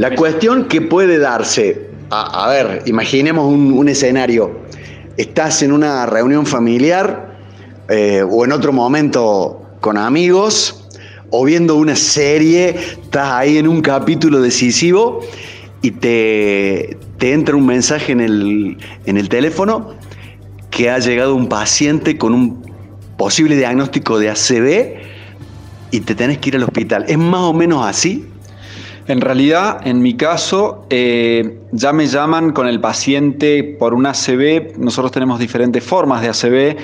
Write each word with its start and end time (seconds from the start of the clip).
La 0.00 0.14
cuestión 0.14 0.64
que 0.64 0.80
puede 0.80 1.18
darse, 1.18 1.90
a, 2.08 2.48
ver, 2.48 2.84
imaginemos 2.86 3.52
un, 3.52 3.86
escenario, 3.86 4.62
estás 5.18 5.62
en 5.62 5.72
una 5.72 6.06
reunión 6.06 6.46
familiar 6.46 7.36
eh, 7.90 8.24
o 8.26 8.46
en 8.46 8.52
otro 8.52 8.72
momento 8.72 9.60
con 9.82 9.98
amigos 9.98 10.88
o 11.28 11.44
viendo 11.44 11.76
una 11.76 11.96
serie, 11.96 12.70
estás 12.70 13.30
ahí 13.30 13.58
en 13.58 13.68
un 13.68 13.82
capítulo 13.82 14.40
decisivo 14.40 15.20
y 15.82 15.90
te, 15.90 16.96
entra 17.20 17.54
un 17.54 17.66
mensaje 17.66 18.12
en 18.12 18.22
el, 18.22 18.78
en 19.04 19.18
el 19.18 19.28
teléfono 19.28 19.96
que 20.70 20.88
ha 20.88 20.98
llegado 20.98 21.34
un 21.34 21.50
paciente 21.50 22.16
con 22.16 22.32
un 22.32 22.62
posible 23.18 23.54
diagnóstico 23.54 24.18
de 24.18 24.30
ACV 24.30 24.94
y 25.90 26.00
te 26.00 26.14
tenés 26.14 26.38
que 26.38 26.48
ir 26.48 26.56
al 26.56 26.62
hospital. 26.62 27.04
¿Es 27.06 27.18
más 27.18 27.42
o 27.42 27.52
menos 27.52 27.84
así? 27.84 28.24
En 29.10 29.20
realidad, 29.20 29.84
en 29.84 30.02
mi 30.02 30.14
caso, 30.14 30.86
eh, 30.88 31.58
ya 31.72 31.92
me 31.92 32.06
llaman 32.06 32.52
con 32.52 32.68
el 32.68 32.80
paciente 32.80 33.64
por 33.64 33.92
un 33.92 34.06
ACV. 34.06 34.78
Nosotros 34.78 35.10
tenemos 35.10 35.40
diferentes 35.40 35.82
formas 35.82 36.22
de 36.22 36.28
ACV. 36.28 36.76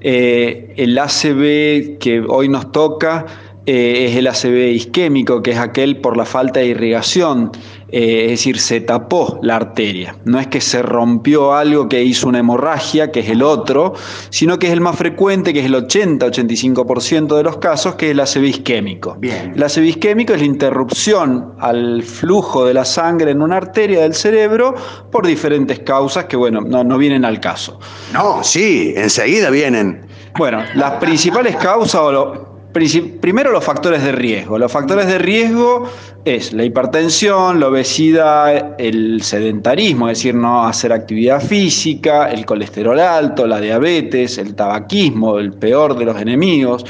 Eh, 0.00 0.74
el 0.76 0.98
ACV 0.98 1.98
que 1.98 2.24
hoy 2.28 2.48
nos 2.48 2.72
toca 2.72 3.26
eh, 3.64 4.06
es 4.08 4.16
el 4.16 4.26
ACV 4.26 4.72
isquémico, 4.72 5.40
que 5.40 5.52
es 5.52 5.58
aquel 5.58 5.98
por 5.98 6.16
la 6.16 6.24
falta 6.24 6.58
de 6.58 6.66
irrigación, 6.66 7.52
eh, 7.90 8.24
es 8.24 8.30
decir, 8.32 8.58
se 8.58 8.80
tapó 8.80 9.38
la 9.42 9.56
arteria. 9.56 10.16
No 10.24 10.38
es 10.38 10.46
que 10.46 10.60
se 10.60 10.82
rompió 10.82 11.54
algo 11.54 11.88
que 11.88 12.02
hizo 12.02 12.28
una 12.28 12.40
hemorragia, 12.40 13.10
que 13.10 13.20
es 13.20 13.30
el 13.30 13.42
otro, 13.42 13.94
sino 14.30 14.58
que 14.58 14.66
es 14.66 14.72
el 14.72 14.80
más 14.80 14.96
frecuente, 14.96 15.52
que 15.52 15.60
es 15.60 15.66
el 15.66 15.74
80-85% 15.74 17.36
de 17.36 17.42
los 17.42 17.56
casos, 17.56 17.94
que 17.94 18.06
es 18.06 18.12
el 18.12 18.20
ACV 18.20 18.44
isquémico. 18.44 19.16
Bien. 19.18 19.54
El 19.56 19.62
ACV 19.62 19.84
isquémico 19.84 20.34
es 20.34 20.40
la 20.40 20.46
interrupción 20.46 21.54
al 21.58 22.02
flujo 22.02 22.66
de 22.66 22.74
la 22.74 22.84
sangre 22.84 23.30
en 23.30 23.40
una 23.40 23.56
arteria 23.56 24.02
del 24.02 24.14
cerebro 24.14 24.74
por 25.10 25.26
diferentes 25.26 25.80
causas 25.80 26.26
que, 26.26 26.36
bueno, 26.36 26.60
no, 26.60 26.84
no 26.84 26.98
vienen 26.98 27.24
al 27.24 27.40
caso. 27.40 27.80
No, 28.12 28.44
sí, 28.44 28.92
enseguida 28.96 29.50
vienen. 29.50 30.06
Bueno, 30.36 30.62
las 30.74 30.92
principales 30.94 31.56
causas 31.56 32.00
o 32.00 32.12
lo, 32.12 32.47
Primero 33.20 33.50
los 33.50 33.64
factores 33.64 34.02
de 34.02 34.12
riesgo. 34.12 34.58
Los 34.58 34.70
factores 34.70 35.06
de 35.06 35.18
riesgo 35.18 35.88
es 36.24 36.52
la 36.52 36.64
hipertensión, 36.64 37.60
la 37.60 37.68
obesidad, 37.68 38.76
el 38.78 39.22
sedentarismo, 39.22 40.08
es 40.08 40.18
decir, 40.18 40.34
no 40.34 40.66
hacer 40.66 40.92
actividad 40.92 41.40
física, 41.40 42.30
el 42.30 42.46
colesterol 42.46 42.98
alto, 43.00 43.46
la 43.46 43.60
diabetes, 43.60 44.38
el 44.38 44.54
tabaquismo, 44.54 45.38
el 45.38 45.52
peor 45.52 45.96
de 45.96 46.04
los 46.04 46.20
enemigos, 46.20 46.84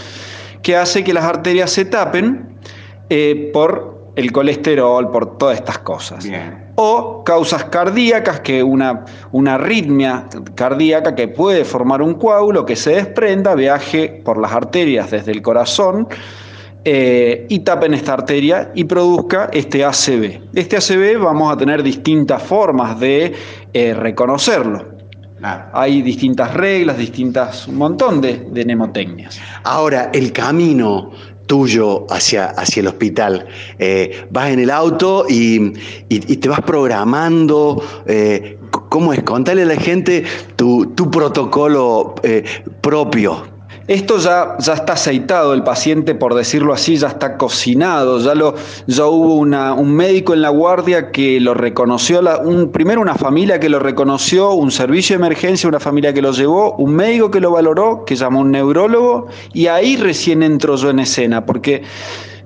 que 0.63 0.77
hace 0.77 1.05
que 1.05 1.13
las 1.13 1.25
arterias 1.25 1.71
se 1.71 1.85
tapen 1.85 2.59
eh, 3.09 3.51
por 3.53 4.13
el 4.17 4.33
colesterol, 4.33 5.11
por 5.11 5.39
todas 5.39 5.59
estas 5.59 5.79
cosas. 5.79 6.25
Bien 6.25 6.68
o 6.81 7.25
causas 7.25 7.65
cardíacas, 7.65 8.39
que 8.39 8.63
una, 8.63 9.05
una 9.33 9.55
arritmia 9.55 10.27
cardíaca 10.55 11.17
que 11.17 11.27
puede 11.27 11.65
formar 11.65 12.01
un 12.03 12.15
coágulo 12.15 12.65
que 12.65 12.77
se 12.77 12.93
desprenda, 12.93 13.57
viaje 13.57 14.23
por 14.25 14.39
las 14.39 14.53
arterias 14.53 15.11
desde 15.11 15.33
el 15.33 15.43
corazón 15.43 16.07
eh, 16.85 17.47
y 17.49 17.59
tapen 17.61 17.95
esta 17.95 18.13
arteria 18.13 18.71
y 18.77 18.85
produzca 18.85 19.51
este 19.53 19.85
ACV. 19.85 20.51
Este 20.55 20.77
ACV 20.77 21.21
vamos 21.21 21.53
a 21.53 21.57
tener 21.57 21.83
distintas 21.83 22.45
formas 22.45 23.01
de 23.01 23.35
eh, 23.73 23.95
reconocerlo. 23.95 24.87
Hay 25.73 26.03
distintas 26.03 26.55
reglas, 26.55 26.97
distintas, 26.97 27.67
un 27.67 27.77
montón 27.77 28.21
de, 28.21 28.47
de 28.53 28.65
mnemotecnias. 28.65 29.41
Ahora, 29.65 30.11
el 30.13 30.33
camino 30.33 31.11
tuyo 31.49 32.07
hacia, 32.11 32.51
hacia 32.51 32.81
el 32.83 32.87
hospital. 32.87 33.49
Eh, 33.81 34.27
vas 34.31 34.51
en 34.51 34.61
el 34.61 34.71
auto 34.71 35.25
y, 35.29 35.71
te 36.09 36.49
vas 36.49 36.61
programando. 36.61 37.83
Eh, 38.07 38.59
¿Cómo 38.71 39.13
es? 39.13 39.23
Contale 39.25 39.63
a 39.63 39.67
la 39.67 39.77
gente 39.77 40.23
tu, 40.55 40.95
protocolo 41.11 42.15
eh, 42.23 42.45
propio. 42.81 43.58
Esto 43.89 44.19
ya, 44.19 44.57
ya 44.59 44.75
está 44.75 44.93
aceitado, 44.93 45.55
el 45.55 45.63
paciente, 45.63 46.15
por 46.15 46.35
decirlo 46.35 46.75
así, 46.75 46.99
ya 46.99 47.09
está 47.09 47.39
cocinado, 47.39 48.21
ya, 48.21 48.35
lo, 48.35 48.55
ya 48.87 49.07
hubo 49.07 49.37
un 49.37 49.95
médico 49.95 50.35
en 50.35 50.43
la 50.43 50.51
guardia 50.51 51.11
que 51.11 51.41
lo 51.41 51.55
reconoció, 51.55 52.21
primero 52.71 53.01
una 53.01 53.15
familia 53.15 53.59
que 53.59 53.71
lo 53.71 53.79
reconoció, 53.79 54.53
un 54.53 54.71
servicio 54.71 55.17
de 55.17 55.25
emergencia, 55.25 55.71
una 55.71 55.81
familia 55.81 56.13
que 56.13 56.21
lo 56.21 56.33
llevó, 56.33 56.75
un 56.75 56.95
médico 56.95 57.31
que 57.31 57.41
lo 57.41 57.51
valoró, 57.51 58.05
que 58.05 58.15
llamó 58.15 58.41
un 58.41 58.51
neurólogo, 58.51 59.29
y 59.55 59.69
ahí 59.69 59.97
recién 59.97 60.43
entró 60.43 60.77
yo 60.77 60.91
en 60.91 60.99
escena, 60.99 61.47
porque 61.47 61.83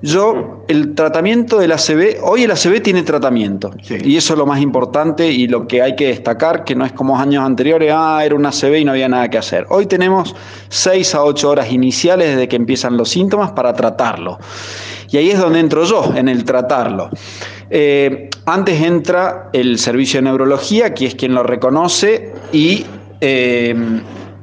yo, 0.05 0.65
el 0.67 0.95
tratamiento 0.95 1.59
del 1.59 1.71
ACV, 1.71 2.17
hoy 2.23 2.43
el 2.43 2.51
ACV 2.51 2.81
tiene 2.81 3.03
tratamiento. 3.03 3.71
Y 4.03 4.17
eso 4.17 4.33
es 4.33 4.37
lo 4.37 4.45
más 4.45 4.59
importante 4.59 5.31
y 5.31 5.47
lo 5.47 5.65
que 5.65 5.81
hay 5.81 5.95
que 5.95 6.07
destacar, 6.07 6.65
que 6.65 6.75
no 6.75 6.85
es 6.85 6.91
como 6.91 7.17
años 7.17 7.45
anteriores, 7.45 7.89
ah, 7.95 8.21
era 8.25 8.35
un 8.35 8.45
ACV 8.45 8.79
y 8.79 8.83
no 8.83 8.91
había 8.91 9.07
nada 9.07 9.29
que 9.29 9.37
hacer. 9.37 9.65
Hoy 9.69 9.85
tenemos 9.85 10.35
6 10.67 11.15
a 11.15 11.23
8 11.23 11.49
horas 11.49 11.71
iniciales 11.71 12.31
desde 12.31 12.49
que 12.49 12.57
empiezan 12.57 12.97
los 12.97 13.07
síntomas 13.07 13.53
para 13.53 13.71
tratarlo. 13.73 14.39
Y 15.09 15.15
ahí 15.15 15.29
es 15.29 15.39
donde 15.39 15.61
entro 15.61 15.85
yo, 15.85 16.11
en 16.13 16.27
el 16.27 16.43
tratarlo. 16.43 17.09
Eh, 17.69 18.29
antes 18.45 18.81
entra 18.81 19.51
el 19.53 19.79
servicio 19.79 20.17
de 20.17 20.23
neurología, 20.25 20.93
que 20.93 21.05
es 21.05 21.15
quien 21.15 21.33
lo 21.33 21.43
reconoce 21.43 22.33
y... 22.51 22.85
Eh, 23.21 23.73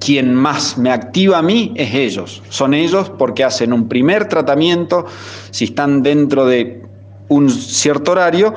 quien 0.00 0.34
más 0.34 0.78
me 0.78 0.90
activa 0.90 1.38
a 1.38 1.42
mí 1.42 1.72
es 1.76 1.94
ellos. 1.94 2.42
Son 2.48 2.74
ellos 2.74 3.10
porque 3.10 3.44
hacen 3.44 3.72
un 3.72 3.86
primer 3.86 4.26
tratamiento, 4.26 5.06
si 5.50 5.66
están 5.66 6.02
dentro 6.02 6.46
de 6.46 6.82
un 7.28 7.50
cierto 7.50 8.12
horario, 8.12 8.54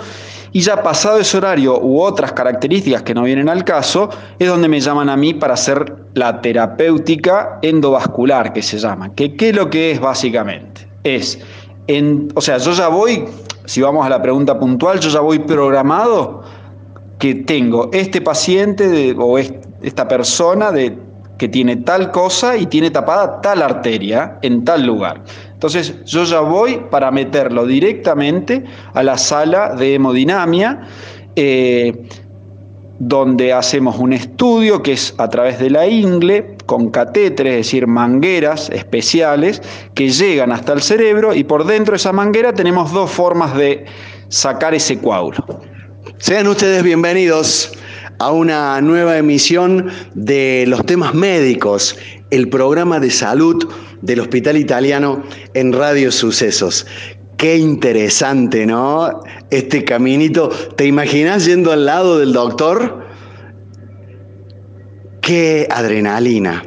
y 0.54 0.62
ya 0.62 0.82
pasado 0.82 1.20
ese 1.20 1.38
horario 1.38 1.80
u 1.80 2.02
otras 2.02 2.32
características 2.32 3.04
que 3.04 3.14
no 3.14 3.24
vienen 3.24 3.50
al 3.50 3.64
caso, 3.64 4.10
es 4.40 4.48
donde 4.48 4.68
me 4.68 4.80
llaman 4.80 5.10
a 5.10 5.18
mí 5.18 5.34
para 5.34 5.56
hacer 5.56 5.96
la 6.14 6.42
terapéutica 6.42 7.60
endovascular, 7.62 8.54
que 8.54 8.62
se 8.62 8.78
llama. 8.78 9.14
¿Qué 9.14 9.36
es 9.38 9.56
lo 9.56 9.70
que 9.70 9.92
es 9.92 10.00
básicamente? 10.00 10.88
Es, 11.04 11.40
en, 11.88 12.30
o 12.36 12.42
sea, 12.42 12.58
yo 12.58 12.72
ya 12.72 12.88
voy, 12.88 13.26
si 13.66 13.82
vamos 13.82 14.06
a 14.06 14.10
la 14.10 14.22
pregunta 14.22 14.58
puntual, 14.58 15.00
yo 15.00 15.10
ya 15.10 15.20
voy 15.20 15.40
programado 15.40 16.44
que 17.20 17.36
tengo 17.36 17.90
este 17.92 18.22
paciente 18.22 19.16
o 19.18 19.38
esta 19.38 20.08
persona 20.08 20.72
de 20.72 20.98
que 21.44 21.50
tiene 21.50 21.76
tal 21.76 22.10
cosa 22.10 22.56
y 22.56 22.68
tiene 22.68 22.90
tapada 22.90 23.42
tal 23.42 23.62
arteria 23.62 24.38
en 24.44 24.64
tal 24.64 24.86
lugar. 24.86 25.26
Entonces 25.52 25.94
yo 26.06 26.24
ya 26.24 26.40
voy 26.40 26.80
para 26.90 27.12
meterlo 27.12 27.66
directamente 27.66 28.64
a 28.94 29.04
la 29.04 29.18
sala 29.18 29.76
de 29.76 29.96
hemodinamia, 29.96 30.88
eh, 31.36 32.08
donde 32.98 33.52
hacemos 33.52 33.98
un 33.98 34.14
estudio 34.14 34.82
que 34.82 34.94
es 34.94 35.16
a 35.18 35.28
través 35.28 35.60
de 35.60 35.70
la 35.70 35.86
ingle, 35.86 36.56
con 36.66 36.92
catéteres, 36.92 37.52
es 37.52 37.66
decir, 37.66 37.88
mangueras 37.88 38.70
especiales 38.70 39.62
que 39.96 40.12
llegan 40.12 40.54
hasta 40.54 40.72
el 40.72 40.82
cerebro 40.82 41.36
y 41.36 41.44
por 41.44 41.66
dentro 41.66 41.92
de 41.92 41.98
esa 41.98 42.14
manguera 42.14 42.54
tenemos 42.54 42.94
dos 42.94 43.12
formas 43.12 43.54
de 43.58 43.84
sacar 44.30 44.74
ese 44.74 44.98
coágulo. 44.98 45.60
Sean 46.20 46.48
ustedes 46.48 46.84
bienvenidos 46.84 47.74
a 48.20 48.32
una 48.32 48.80
nueva 48.82 49.18
emisión 49.18 49.90
de 50.14 50.66
los 50.68 50.86
temas 50.86 51.14
médicos, 51.14 51.98
el 52.30 52.50
programa 52.50 53.00
de 53.00 53.12
salud 53.12 53.68
del 54.02 54.20
Hospital 54.20 54.58
Italiano 54.58 55.24
en 55.54 55.74
Radio 55.74 56.12
Sucesos. 56.12 56.86
Qué 57.38 57.58
interesante, 57.58 58.66
¿no? 58.66 59.22
Este 59.50 59.84
caminito. 59.84 60.50
¿Te 60.50 60.86
imaginas 60.86 61.46
yendo 61.46 61.72
al 61.72 61.86
lado 61.86 62.20
del 62.20 62.32
doctor? 62.32 63.06
Qué 65.22 65.68
adrenalina. 65.70 66.64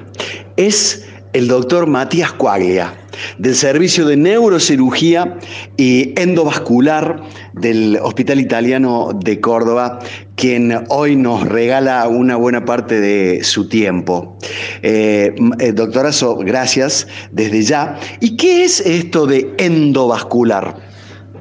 Es 0.56 1.06
el 1.32 1.48
doctor 1.48 1.86
Matías 1.86 2.32
Cuaglia 2.32 3.05
del 3.38 3.54
Servicio 3.54 4.06
de 4.06 4.16
Neurocirugía 4.16 5.38
y 5.76 6.12
Endovascular 6.20 7.22
del 7.54 7.98
Hospital 8.02 8.40
Italiano 8.40 9.10
de 9.14 9.40
Córdoba, 9.40 9.98
quien 10.34 10.84
hoy 10.88 11.16
nos 11.16 11.48
regala 11.48 12.06
una 12.08 12.36
buena 12.36 12.64
parte 12.64 13.00
de 13.00 13.42
su 13.44 13.68
tiempo. 13.68 14.36
Eh, 14.82 15.34
eh, 15.58 15.72
doctorazo, 15.72 16.36
gracias 16.36 17.06
desde 17.32 17.62
ya. 17.62 17.98
¿Y 18.20 18.36
qué 18.36 18.64
es 18.64 18.80
esto 18.80 19.26
de 19.26 19.54
endovascular? 19.58 20.76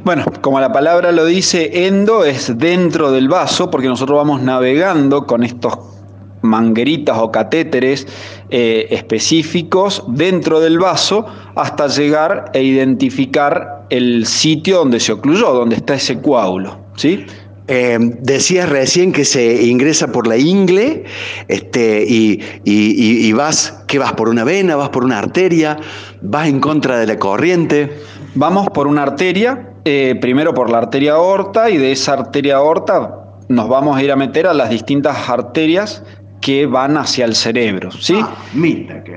Bueno, 0.04 0.24
como 0.42 0.60
la 0.60 0.72
palabra 0.72 1.12
lo 1.12 1.26
dice, 1.26 1.88
endo 1.88 2.26
es 2.26 2.56
dentro 2.60 3.12
del 3.12 3.28
vaso, 3.28 3.72
porque 3.72 3.88
nosotros 3.88 4.18
vamos 4.18 4.44
navegando 4.44 5.26
con 5.26 5.44
estos 5.44 5.95
mangueritas 6.46 7.18
o 7.18 7.32
catéteres 7.32 8.08
eh, 8.50 8.88
específicos 8.92 10.04
dentro 10.08 10.60
del 10.60 10.80
vaso 10.80 11.26
hasta 11.56 11.88
llegar 11.88 12.52
e 12.54 12.64
identificar 12.64 13.86
el 13.90 14.26
sitio 14.26 14.78
donde 14.78 15.00
se 15.00 15.12
ocluyó, 15.12 15.54
donde 15.54 15.76
está 15.76 15.96
ese 15.96 16.22
coágulo. 16.22 16.80
¿sí? 16.96 17.26
Eh, 17.68 17.98
decías 18.22 18.70
recién 18.70 19.12
que 19.12 19.26
se 19.26 19.64
ingresa 19.64 20.12
por 20.12 20.28
la 20.28 20.38
ingle 20.38 21.04
este, 21.48 22.06
y, 22.08 23.34
vas, 23.34 23.84
¿qué 23.88 23.98
vas? 23.98 24.14
¿Por 24.14 24.30
una 24.30 24.44
vena? 24.44 24.76
¿Vas 24.76 24.90
por 24.90 25.04
una 25.04 25.18
arteria? 25.18 25.78
¿Vas 26.22 26.48
en 26.48 26.60
contra 26.60 27.00
de 27.00 27.08
la 27.08 27.18
corriente? 27.18 27.98
Vamos 28.36 28.68
por 28.70 28.88
una 28.88 29.04
arteria 29.04 29.72
eh, 29.88 30.16
primero 30.20 30.56
por 30.56 30.72
la 30.72 30.80
arteria 30.80 31.14
aorta 31.14 31.70
y 31.70 31.78
de 31.78 31.92
esa 31.92 32.14
arteria 32.14 32.56
aorta 32.56 33.22
nos 33.50 33.70
vamos 33.70 33.96
a 33.96 34.02
ir 34.02 34.12
a 34.12 34.16
meter 34.16 34.48
a 34.48 34.54
las 34.56 34.72
distintas 34.72 35.30
arterias 35.30 36.04
que 36.46 36.68
van 36.68 36.96
hacia 36.96 37.26
el 37.26 37.34
cerebro. 37.34 37.90
¿sí? 37.90 38.20
Ah, 38.22 38.36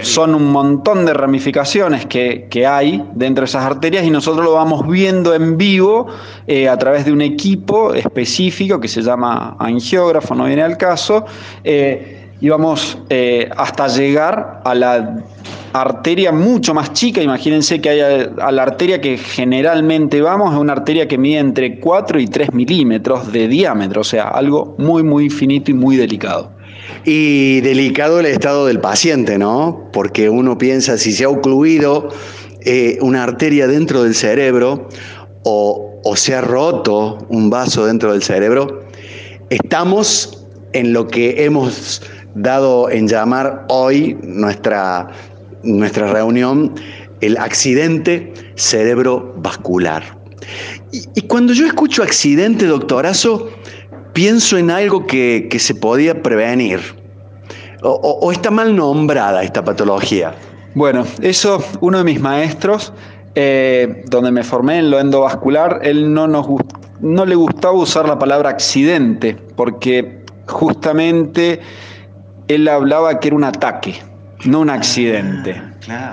Son 0.00 0.34
un 0.34 0.50
montón 0.50 1.04
de 1.04 1.12
ramificaciones 1.12 2.06
que, 2.06 2.66
hay 2.66 3.04
dentro 3.14 3.42
de 3.42 3.44
esas 3.44 3.66
arterias 3.66 4.06
y 4.06 4.10
nosotros 4.10 4.42
lo 4.42 4.54
vamos 4.54 4.88
viendo 4.88 5.34
en 5.34 5.58
vivo 5.58 6.06
eh, 6.46 6.70
a 6.70 6.78
través 6.78 7.04
de 7.04 7.12
un 7.12 7.20
equipo 7.20 7.92
específico 7.92 8.80
que 8.80 8.88
se 8.88 9.02
llama 9.02 9.56
angiógrafo, 9.58 10.34
no 10.34 10.46
viene 10.46 10.62
al 10.62 10.78
caso, 10.78 11.26
eh, 11.64 12.30
y 12.40 12.48
vamos 12.48 12.96
eh, 13.10 13.50
hasta 13.54 13.88
llegar 13.88 14.62
a 14.64 14.74
la 14.74 15.22
arteria 15.74 16.32
mucho 16.32 16.72
más 16.72 16.94
chica, 16.94 17.20
imagínense 17.20 17.78
que 17.82 17.90
hay 17.90 18.00
a, 18.00 18.50
la 18.50 18.62
arteria 18.62 19.02
que 19.02 19.19
generalmente 19.19 20.22
vamos, 20.22 20.54
es 20.54 20.58
una 20.58 20.72
arteria 20.72 21.06
que 21.06 21.19
mide 21.19 21.40
entre 21.40 21.78
4 21.78 22.20
y 22.20 22.26
3 22.26 22.54
milímetros 22.54 23.31
de 23.31 23.48
diámetro, 23.48 24.00
o 24.00 24.04
sea, 24.04 24.28
algo 24.28 24.74
muy, 24.78 25.02
muy 25.02 25.28
finito 25.28 25.70
y 25.70 25.74
muy 25.74 25.96
delicado. 25.96 26.56
Y 27.10 27.62
delicado 27.62 28.20
el 28.20 28.26
estado 28.26 28.66
del 28.66 28.81
paciente, 28.81 29.38
¿no? 29.38 29.88
Porque 29.94 30.28
uno 30.28 30.58
piensa 30.58 30.99
si 30.99 31.12
se 31.12 31.25
ha 31.25 31.31
ocluido 31.31 32.10
eh, 32.66 32.99
una 33.00 33.22
arteria 33.22 33.66
dentro 33.66 34.02
del 34.02 34.14
cerebro 34.14 34.90
o, 35.43 36.02
se 36.16 36.34
ha 36.34 36.43
roto 36.43 37.16
un 37.31 37.49
vaso 37.49 37.87
dentro 37.87 38.12
del 38.12 38.22
cerebro, 38.22 38.81
estamos 39.49 40.46
en 40.75 40.93
lo 40.93 41.06
que 41.06 41.46
hemos 41.46 42.02
dado 42.34 42.90
en 42.90 43.08
llamar 43.08 43.64
hoy 43.70 44.19
nuestra, 44.22 45.08
nuestra 45.62 46.12
reunión 46.12 46.75
el 47.22 47.38
accidente 47.38 48.34
cerebrovascular. 48.56 50.19
Y, 50.93 51.05
y 51.14 51.22
cuando 51.22 51.55
yo 51.55 51.64
escucho 51.64 52.02
accidente, 52.02 52.66
doctorazo, 52.66 53.49
pienso 54.19 54.58
en 54.58 54.69
algo 54.72 55.06
que, 55.06 55.49
se 55.60 55.76
podía 55.76 56.25
prevenir. 56.25 56.81
O, 57.82 58.32
está 58.32 58.50
mal 58.50 58.75
nombrada 58.75 59.42
esta 59.42 59.64
patología? 59.64 60.34
Bueno, 60.75 61.04
eso, 61.20 61.62
uno 61.80 61.98
de 61.98 62.04
mis 62.04 62.20
maestros, 62.20 62.92
eh, 63.34 64.04
donde 64.06 64.30
me 64.32 64.42
formé 64.42 64.78
en 64.78 64.90
lo 64.90 64.98
endovascular, 64.98 65.80
él 65.82 66.12
no, 66.12 66.26
nos, 66.26 66.46
no 67.00 67.25
le 67.25 67.34
gustaba 67.34 67.75
usar 67.75 68.08
la 68.08 68.19
palabra 68.19 68.50
accidente, 68.50 69.36
porque 69.56 70.25
justamente 70.46 71.60
él 72.48 72.66
hablaba 72.69 73.20
que 73.20 73.28
era 73.28 73.36
un 73.36 73.44
ataque, 73.44 73.94
no 74.44 74.60
un 74.60 74.70
accidente. 74.70 75.62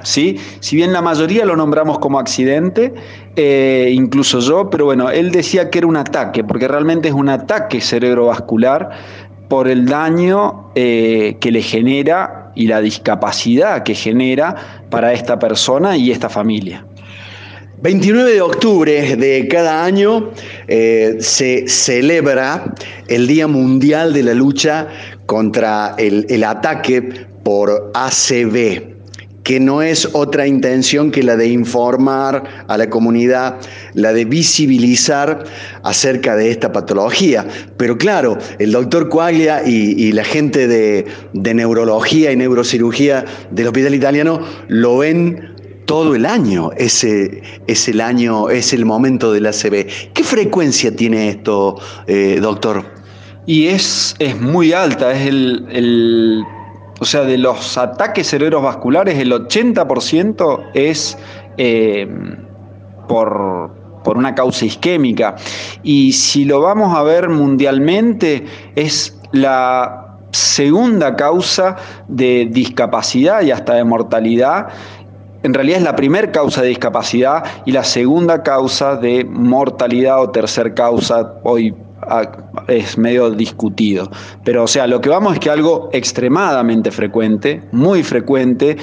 ¿sí? 0.04 0.38
Si 0.60 0.76
bien 0.76 0.94
la 0.94 1.02
mayoría 1.02 1.46
lo 1.46 1.56
nombramos 1.56 2.00
como 2.00 2.20
accidente, 2.20 2.94
eh, 3.36 3.90
incluso 3.92 4.40
yo, 4.40 4.70
pero 4.70 4.86
bueno, 4.86 5.10
él 5.10 5.32
decía 5.32 5.70
que 5.70 5.80
era 5.80 5.88
un 5.88 5.98
ataque, 5.98 6.44
porque 6.44 6.68
realmente 6.68 7.10
es 7.10 7.14
un 7.14 7.30
ataque 7.30 7.82
cerebrovascular 7.82 8.90
por 9.56 9.70
el 9.70 9.86
daño 9.86 10.72
eh, 10.76 11.38
que 11.40 11.50
le 11.50 11.62
genera 11.62 12.52
y 12.56 12.68
la 12.68 12.82
discapacidad 12.82 13.84
que 13.84 13.96
genera 13.96 14.84
para 14.90 15.14
esta 15.14 15.40
persona 15.40 15.96
y 15.96 16.12
esta 16.12 16.28
familia. 16.28 16.86
29 17.82 18.34
de 18.34 18.42
octubre 18.42 19.16
de 19.16 19.48
cada 19.48 19.86
año 19.86 20.32
eh, 20.68 21.16
se 21.22 21.70
celebra 21.70 22.74
el 23.08 23.28
Día 23.28 23.48
Mundial 23.48 24.12
de 24.12 24.24
la 24.24 24.34
Lucha 24.34 24.90
contra 25.26 25.96
el, 25.98 26.44
ataque 26.44 27.02
por 27.42 27.94
ACV, 27.94 28.95
que 29.46 29.60
no 29.60 29.84
es 29.84 30.10
otra 30.14 30.48
intención 30.48 31.12
que 31.12 31.22
la 31.22 31.38
de 31.38 31.48
informar 31.48 32.66
a 32.68 32.78
la 32.80 32.90
comunidad, 32.90 33.60
la 33.94 34.12
de 34.12 34.26
visibilizar 34.26 35.44
acerca 35.84 36.36
de 36.36 36.50
esta 36.50 36.72
patología. 36.72 37.46
Pero 37.78 37.96
claro, 37.96 38.40
el 38.58 38.72
doctor 38.72 39.08
Quaglia 39.08 39.62
y, 39.64 40.12
la 40.14 40.24
gente 40.24 40.68
de, 40.68 41.06
neurología 41.54 42.32
y 42.32 42.36
neurocirugía 42.36 43.24
del 43.52 43.68
Hospital 43.68 43.94
Italiano 43.94 44.42
lo 44.68 44.98
ven 44.98 45.54
todo 45.86 46.16
el 46.16 46.26
año. 46.26 46.72
Ese 46.76 47.44
es 47.68 47.88
el 47.88 48.02
año, 48.02 48.50
es 48.50 48.74
el 48.74 48.84
momento 48.84 49.32
del 49.32 49.46
ACV. 49.46 50.12
¿Qué 50.12 50.24
frecuencia 50.24 50.96
tiene 50.96 51.30
esto, 51.30 51.80
eh, 52.08 52.40
doctor? 52.42 52.84
Y 53.46 53.68
es, 53.68 54.16
es 54.18 54.42
muy 54.42 54.74
alta, 54.74 55.12
es 55.12 55.28
el 55.28 56.44
o 57.00 57.06
sea, 57.06 57.22
de 57.22 57.38
los 57.38 57.78
ataques 57.78 58.30
cerebrovasculares, 58.30 59.20
el 59.20 59.32
80% 59.32 60.72
es 60.74 61.18
eh, 61.58 62.08
por, 63.08 63.72
por 64.04 64.18
una 64.18 64.34
causa 64.34 64.66
isquémica. 64.66 65.36
Y 65.84 66.14
si 66.14 66.46
lo 66.46 66.62
vamos 66.62 66.96
a 66.96 67.04
ver 67.04 67.30
mundialmente, 67.30 68.46
es 68.76 69.18
la 69.32 70.18
segunda 70.32 71.16
causa 71.16 71.78
de 72.08 72.48
discapacidad 72.52 73.42
y 73.42 73.52
hasta 73.52 73.76
de 73.76 73.84
mortalidad 73.84 74.68
en 75.46 75.54
realidad 75.54 75.78
es 75.78 75.84
la 75.84 75.96
primera 75.96 76.32
causa 76.32 76.64
de 76.64 76.70
discapacidad 76.70 77.44
y 77.66 77.72
la 77.72 77.84
segunda 77.84 78.42
causa 78.42 78.96
de 78.96 79.24
mortalidad 79.26 80.20
o 80.20 80.32
tercer 80.32 80.74
causa 80.74 81.36
hoy 81.44 81.76
es 82.68 82.98
medio 82.98 83.32
discutido. 83.32 84.10
Pero 84.44 84.64
o 84.64 84.68
sea, 84.68 84.88
lo 84.88 85.02
que 85.02 85.10
vamos 85.10 85.34
es 85.34 85.40
que 85.40 85.50
algo 85.50 85.90
extremadamente 85.92 86.92
frecuente, 86.92 87.62
muy 87.72 88.04
frecuente, 88.04 88.78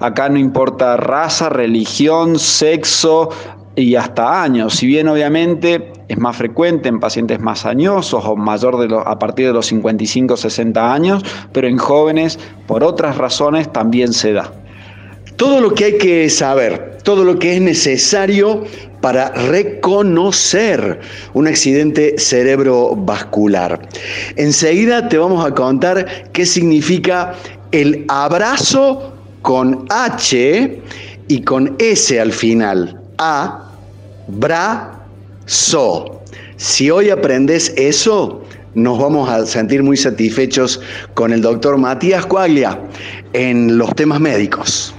acá 0.00 0.28
no 0.28 0.38
importa 0.38 0.96
raza, 0.96 1.48
religión, 1.48 2.38
sexo 2.38 3.30
y 3.76 3.94
hasta 3.94 4.42
años, 4.42 4.74
si 4.74 4.86
bien 4.86 5.06
obviamente 5.06 5.92
es 6.08 6.18
más 6.18 6.36
frecuente 6.36 6.88
en 6.88 6.98
pacientes 6.98 7.38
más 7.38 7.64
añosos 7.64 8.24
o 8.24 8.34
mayor 8.34 8.78
de 8.78 8.96
a 9.04 9.18
partir 9.18 9.46
de 9.46 9.52
los 9.52 9.66
55 9.66 10.36
60 10.36 10.92
años, 10.92 11.22
pero 11.52 11.68
en 11.68 11.78
jóvenes 11.78 12.38
por 12.66 12.82
otras 12.82 13.16
razones 13.16 13.72
también 13.72 14.12
se 14.12 14.32
da. 14.32 14.50
Todo 15.36 15.60
lo 15.60 15.74
que 15.74 15.84
hay 15.84 15.98
que 15.98 16.28
saber, 16.28 16.98
todo 17.04 17.22
lo 17.24 17.38
que 17.38 17.54
es 17.54 17.60
necesario 17.60 18.64
para 19.00 19.30
reconocer 19.30 21.00
un 21.34 21.46
accidente 21.46 22.14
cerebrovascular. 22.18 23.88
Enseguida 24.36 25.08
te 25.08 25.18
vamos 25.18 25.44
a 25.44 25.54
contar 25.54 26.30
qué 26.32 26.44
significa 26.44 27.34
el 27.72 28.04
abrazo 28.08 29.12
con 29.42 29.86
H 29.88 30.80
y 31.28 31.42
con 31.42 31.76
S 31.78 32.20
al 32.20 32.32
final. 32.32 33.00
A, 33.18 33.70
bra, 34.28 35.04
so. 35.46 36.22
Si 36.56 36.90
hoy 36.90 37.10
aprendes 37.10 37.72
eso, 37.76 38.42
nos 38.74 38.98
vamos 38.98 39.28
a 39.28 39.46
sentir 39.46 39.82
muy 39.82 39.96
satisfechos 39.96 40.80
con 41.14 41.32
el 41.32 41.40
doctor 41.40 41.78
Matías 41.78 42.26
Cuaglia 42.26 42.78
en 43.32 43.78
los 43.78 43.94
temas 43.94 44.20
médicos. 44.20 44.94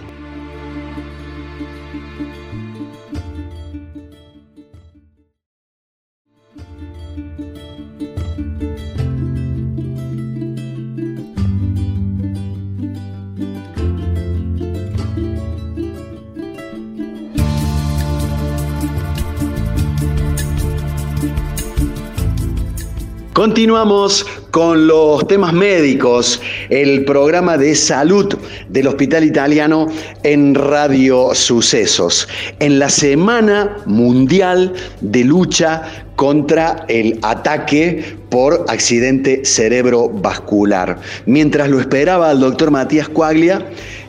Continuamos 23.39 24.25
con 24.51 24.85
los 24.85 25.25
temas 25.25 25.53
médicos, 25.53 26.41
el 26.69 27.05
programa 27.05 27.57
de 27.57 27.73
salud 27.73 28.37
del 28.67 28.87
Hospital 28.87 29.23
Italiano 29.23 29.87
en 30.23 30.53
Radio 30.53 31.33
Sucesos, 31.33 32.27
en 32.59 32.79
la 32.79 32.89
Semana 32.89 33.77
Mundial 33.85 34.73
de 34.99 35.23
Lucha 35.23 35.83
contra 36.17 36.83
el 36.89 37.17
ataque 37.21 38.17
por 38.27 38.65
accidente 38.67 39.45
cerebrovascular. 39.45 40.99
Mientras 41.25 41.69
lo 41.69 41.79
esperaba 41.79 42.33
el 42.33 42.41
doctor 42.41 42.71
Matías 42.71 43.07
Cuaglia, 43.07 43.65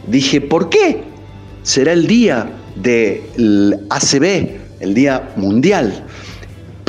dije, 0.09 0.41
¿por 0.41 0.69
qué? 0.71 1.05
Será 1.63 1.93
el 1.93 2.09
día 2.09 2.51
del 2.75 3.79
ACB, 3.91 4.59
el 4.81 4.93
Día 4.93 5.31
Mundial 5.37 6.05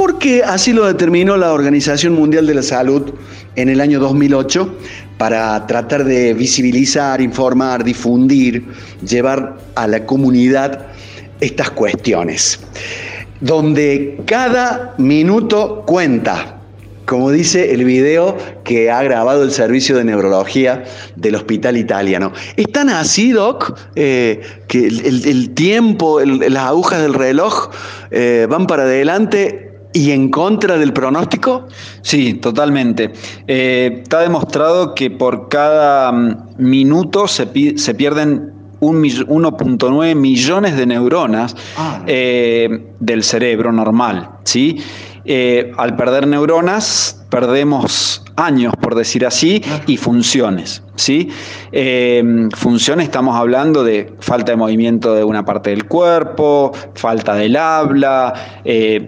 porque 0.02 0.42
así 0.44 0.74
lo 0.74 0.88
determinó 0.88 1.38
la 1.38 1.54
Organización 1.54 2.14
Mundial 2.14 2.48
de 2.48 2.56
la 2.56 2.64
Salud 2.64 3.14
en 3.56 3.70
el 3.70 3.80
año 3.80 4.00
2008 4.00 4.76
para 5.20 5.68
tratar 5.68 6.06
de 6.06 6.34
visibilizar, 6.34 7.22
informar, 7.22 7.84
difundir, 7.84 8.66
llevar 9.08 9.60
a 9.76 9.86
la 9.86 10.04
comunidad 10.08 10.88
estas 11.40 11.70
cuestiones, 11.70 12.62
donde 13.42 14.20
cada 14.26 14.96
minuto 14.98 15.84
cuenta, 15.86 16.62
como 17.06 17.30
dice 17.30 17.72
el 17.72 17.86
video 17.86 18.36
que 18.64 18.90
ha 18.90 19.04
grabado 19.04 19.44
el 19.44 19.52
servicio 19.52 19.96
de 19.98 20.04
neurología 20.04 20.84
del 21.16 21.36
hospital 21.36 21.78
italiano. 21.78 22.34
¿Es 22.56 22.72
tan 22.72 22.90
así, 22.90 23.34
Doc, 23.34 23.78
eh, 23.96 24.42
que 24.68 24.88
el, 24.88 25.52
tiempo, 25.52 26.22
las 26.22 26.64
agujas 26.64 27.04
del 27.04 27.14
reloj 27.14 27.70
eh, 28.10 28.48
van 28.50 28.66
para 28.66 28.82
adelante 28.82 29.71
¿Y 29.94 30.12
en 30.12 30.30
contra 30.30 30.78
del 30.78 30.94
pronóstico? 30.94 31.68
Sí, 32.02 32.36
totalmente. 32.36 33.12
Eh, 33.48 34.02
está 34.04 34.22
demostrado 34.22 34.96
que 34.96 35.12
por 35.12 35.50
cada 35.50 36.12
mm, 36.12 36.56
minuto 36.58 37.28
se, 37.28 37.78
se 37.78 37.94
pierden 37.96 38.54
1.9 38.82 40.16
millones 40.16 40.76
de 40.76 40.86
neuronas 40.86 41.56
ah. 41.78 42.04
eh, 42.08 42.94
del 43.00 43.24
cerebro 43.24 43.72
normal. 43.72 44.30
¿sí? 44.44 44.78
Eh, 45.24 45.72
al 45.78 45.96
perder 45.96 46.28
neuronas, 46.28 47.21
perdemos 47.32 48.24
años, 48.36 48.74
por 48.80 48.94
decir 48.94 49.26
así, 49.26 49.64
y 49.88 49.98
funciones. 49.98 50.84
¿sí? 50.96 51.30
Eh, 51.72 52.24
funciones 52.56 53.06
estamos 53.06 53.36
hablando 53.36 53.84
de 53.84 54.14
falta 54.20 54.52
de 54.52 54.58
movimiento 54.58 55.16
de 55.16 55.24
una 55.24 55.44
parte 55.44 55.72
del 55.72 55.86
cuerpo, 55.88 56.72
falta 56.94 57.34
del 57.34 57.56
habla, 57.56 58.34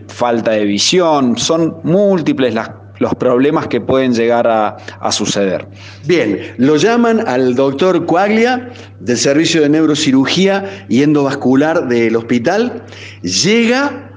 falta 0.08 0.51
de 0.51 0.65
visión, 0.65 1.38
son 1.38 1.77
múltiples 1.84 2.56
las 2.56 2.72
los 3.00 3.15
problemas 3.15 3.68
que 3.68 3.82
pueden 3.82 4.13
llegar 4.13 4.48
a, 4.48 5.12
suceder. 5.12 5.68
Bien, 6.06 6.53
lo 6.58 6.77
llaman 6.77 7.27
al 7.27 7.53
doctor 7.53 8.06
Coaglia 8.06 8.70
del 9.00 9.18
Servicio 9.18 9.62
de 9.62 9.70
Neurocirugía 9.70 10.86
y 10.89 11.03
Endovascular 11.03 11.88
del 11.88 12.15
hospital, 12.15 12.84
llega 13.22 14.12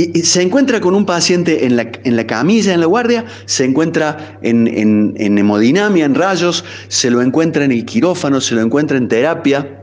y, 0.00 0.20
se 0.22 0.42
encuentra 0.42 0.80
con 0.80 0.94
un 0.94 1.04
paciente 1.04 1.66
en 1.66 1.76
la, 1.76 1.90
en 2.04 2.16
la, 2.16 2.26
camilla, 2.26 2.72
en 2.72 2.80
la 2.80 2.86
guardia, 2.86 3.24
se 3.44 3.64
encuentra 3.64 4.38
en, 4.42 4.66
en 5.16 5.38
hemodinamia, 5.38 6.04
en 6.04 6.14
rayos, 6.14 6.64
se 6.88 7.10
lo 7.10 7.22
encuentra 7.22 7.64
en 7.64 7.72
el 7.72 7.84
quirófano, 7.84 8.40
se 8.40 8.54
lo 8.54 8.60
encuentra 8.60 8.96
en 8.96 9.08
terapia. 9.08 9.80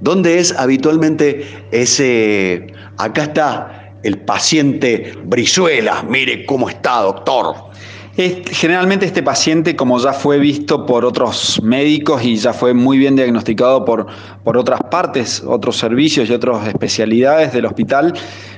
¿Dónde 0.00 0.38
es 0.38 0.52
habitualmente 0.52 1.46
ese, 1.70 2.66
acá 2.98 3.22
está 3.24 3.94
el 4.02 4.18
paciente 4.18 5.12
Brizuela, 5.24 6.04
mire 6.08 6.44
cómo 6.44 6.68
está, 6.68 7.02
doctor? 7.02 7.72
generalmente 8.14 9.06
este 9.06 9.22
paciente, 9.22 9.74
como 9.74 9.98
ya 9.98 10.12
fue 10.12 10.38
visto 10.38 10.84
por 10.84 11.04
otros 11.04 11.60
médicos 11.62 12.22
y 12.22 12.36
ya 12.36 12.52
fue 12.52 12.74
muy 12.74 12.98
bien 12.98 13.16
diagnosticado 13.16 13.86
por, 13.86 14.06
por 14.44 14.58
otras 14.58 14.80
partes, 14.90 15.42
otros 15.46 15.78
servicios 15.78 16.28
y 16.28 16.32
otras 16.32 16.68
especialidades 16.68 17.54
del 17.54 17.64
hospital, 17.64 18.12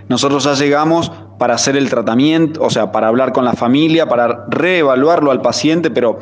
nosotros 0.09 0.45
ya 0.45 0.55
llegamos 0.55 1.11
para 1.39 1.55
hacer 1.55 1.77
el 1.77 1.91
tratamiento, 1.91 2.63
o 2.63 2.71
sea, 2.71 2.93
para 2.93 3.09
hablar 3.09 3.33
con 3.33 3.45
la 3.45 3.55
familia, 3.55 4.07
para 4.07 4.47
reevaluarlo 4.49 5.31
al 5.31 5.43
paciente, 5.43 5.91
pero 5.91 6.19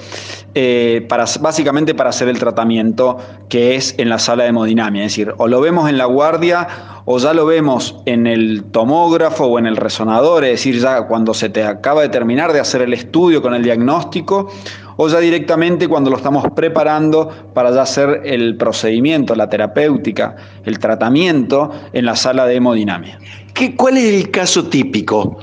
eh, 0.55 1.05
para, 1.09 1.27
básicamente 1.41 1.95
para 1.95 2.11
hacer 2.11 2.29
el 2.29 2.39
tratamiento 2.39 3.19
que 3.49 3.75
es 3.75 3.95
en 3.99 4.09
la 4.09 4.19
sala 4.19 4.45
de 4.45 4.51
hemodinamia. 4.51 5.05
Es 5.05 5.13
decir, 5.13 5.35
o 5.37 5.49
lo 5.49 5.61
vemos 5.61 5.89
en 5.89 5.99
la 5.99 6.07
guardia 6.07 6.67
o 7.05 7.19
ya 7.19 7.35
lo 7.35 7.45
vemos 7.47 7.97
en 8.07 8.27
el 8.27 8.65
tomógrafo 8.71 9.47
o 9.47 9.59
en 9.59 9.67
el 9.67 9.77
resonador, 9.77 10.45
es 10.45 10.53
decir, 10.53 10.81
ya 10.81 11.07
cuando 11.07 11.35
se 11.35 11.49
te 11.49 11.65
acaba 11.65 12.03
de 12.03 12.09
terminar 12.09 12.53
de 12.53 12.61
hacer 12.61 12.83
el 12.83 12.93
estudio 12.95 13.43
con 13.43 13.55
el 13.55 13.63
diagnóstico, 13.63 14.49
o 14.97 15.09
ya 15.09 15.19
directamente 15.19 15.89
cuando 15.89 16.11
lo 16.11 16.17
estamos 16.17 16.45
preparando 16.55 17.29
para 17.55 17.73
ya 17.73 17.83
hacer 17.83 18.23
el 18.25 18.57
procedimiento, 18.57 19.35
la 19.35 19.49
terapéutica, 19.49 20.37
el 20.65 20.79
tratamiento 20.79 21.71
en 21.93 22.05
la 22.05 22.15
sala 22.15 22.47
de 22.47 22.57
hemodinamia. 22.57 23.19
¿Qué, 23.55 23.77
¿Cuál 23.77 23.99
es 23.99 24.15
el 24.15 24.31
caso 24.31 24.65
típico? 24.65 25.39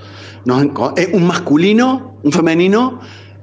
¿Es 0.96 1.10
un 1.14 1.28
masculino, 1.28 2.18
un 2.24 2.32
femenino? 2.32 3.00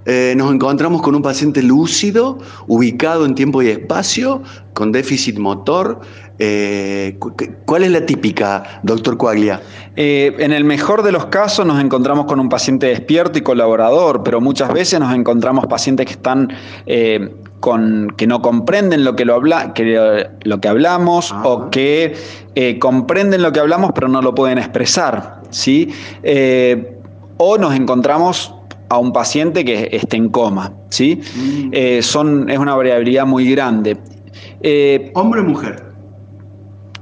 Eh, 0.09 0.35
nos 0.37 0.53
encontramos 0.55 1.03
con 1.03 1.17
un 1.17 1.23
paciente 1.23 1.63
lúcido, 1.65 2.39
ubicado 2.69 3.27
en 3.27 3.35
tiempo 3.35 3.61
y 3.61 3.69
espacio, 3.69 4.43
con 4.73 4.93
déficit 4.93 5.37
motor. 5.37 6.01
Eh, 6.39 7.19
¿Cuál 7.65 7.83
es 7.83 7.91
la 7.91 8.07
típica, 8.07 8.81
doctor 8.85 9.17
Coaglia? 9.17 9.63
Eh, 9.97 10.37
en 10.39 10.53
el 10.53 10.63
mejor 10.63 11.03
de 11.03 11.11
los 11.11 11.27
casos 11.27 11.67
nos 11.67 11.83
encontramos 11.83 12.27
con 12.27 12.39
un 12.39 12.49
paciente 12.49 12.87
despierto 12.87 13.39
y 13.39 13.43
colaborador, 13.43 14.23
pero 14.23 14.41
muchas 14.41 14.73
veces 14.73 15.01
nos 15.01 15.13
encontramos 15.13 15.67
pacientes 15.67 16.07
que 16.07 16.13
están 16.13 16.53
con, 17.61 18.13
que 18.17 18.27
no 18.27 18.43
comprenden 18.43 19.05
lo 19.05 19.17
que, 19.17 19.25
lo, 19.25 19.35
habla, 19.35 19.75
que, 19.75 20.29
lo 20.43 20.61
que 20.61 20.69
hablamos 20.69 21.35
o 21.45 21.71
que 21.71 22.17
comprenden 22.79 23.43
lo 23.43 23.53
que 23.53 23.61
hablamos 23.61 23.93
pero 23.95 24.09
no 24.09 24.23
lo 24.23 24.35
pueden 24.35 24.59
expresar. 24.59 25.43
¿sí? 25.51 25.93
o 27.39 27.59
nos 27.59 27.75
encontramos 27.75 28.55
a 28.89 28.99
un 28.99 29.13
paciente 29.13 29.65
que 29.65 29.89
esté 29.93 30.17
en 30.17 30.29
coma. 30.29 30.73
¿sí? 30.91 31.21
Mm. 31.37 31.69
Eh, 31.73 32.03
son, 32.03 32.49
es 32.49 32.59
una 32.59 32.75
variabilidad 32.75 33.27
muy 33.27 33.51
grande. 33.51 33.97
Eh, 34.61 35.11
¿Hombre 35.15 35.41
o 35.41 35.45
mujer? 35.45 35.85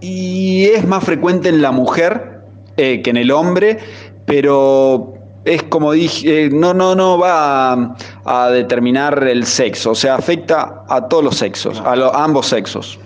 Y 0.01 0.65
es 0.65 0.87
más 0.87 1.05
frecuente 1.05 1.49
en 1.49 1.63
la 1.63 1.73
mujer 1.73 2.41
eh, 2.77 3.03
que 3.03 3.11
en 3.11 3.17
el 3.17 3.31
hombre, 3.31 3.79
pero 4.27 5.14
es 5.45 5.63
como 5.65 5.93
dije, 5.93 6.49
no, 6.51 6.75
no, 6.75 6.95
no 6.95 7.19
va 7.19 7.97
a, 8.25 8.51
determinar 8.51 9.27
el 9.27 9.47
sexo, 9.47 9.93
o 9.93 9.95
sea, 9.95 10.17
afecta 10.17 10.85
a 10.89 11.09
todos 11.09 11.25
los 11.25 11.37
sexos, 11.37 11.81
a, 11.81 12.25
ambos 12.25 12.47
sexos. 12.47 12.99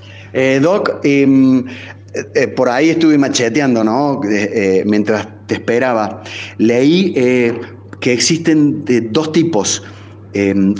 Doc, 0.61 1.01
em, 1.05 1.65
por 2.55 2.69
ahí 2.69 2.91
estuve 2.91 3.17
macheteando, 3.19 3.83
¿no? 3.83 4.21
mientras 4.85 5.27
te 5.47 5.55
esperaba. 5.55 6.23
Leí 6.59 7.13
que 8.01 8.13
existen 8.13 8.85
de 8.85 9.01
dos 9.01 9.33
tipos. 9.33 9.83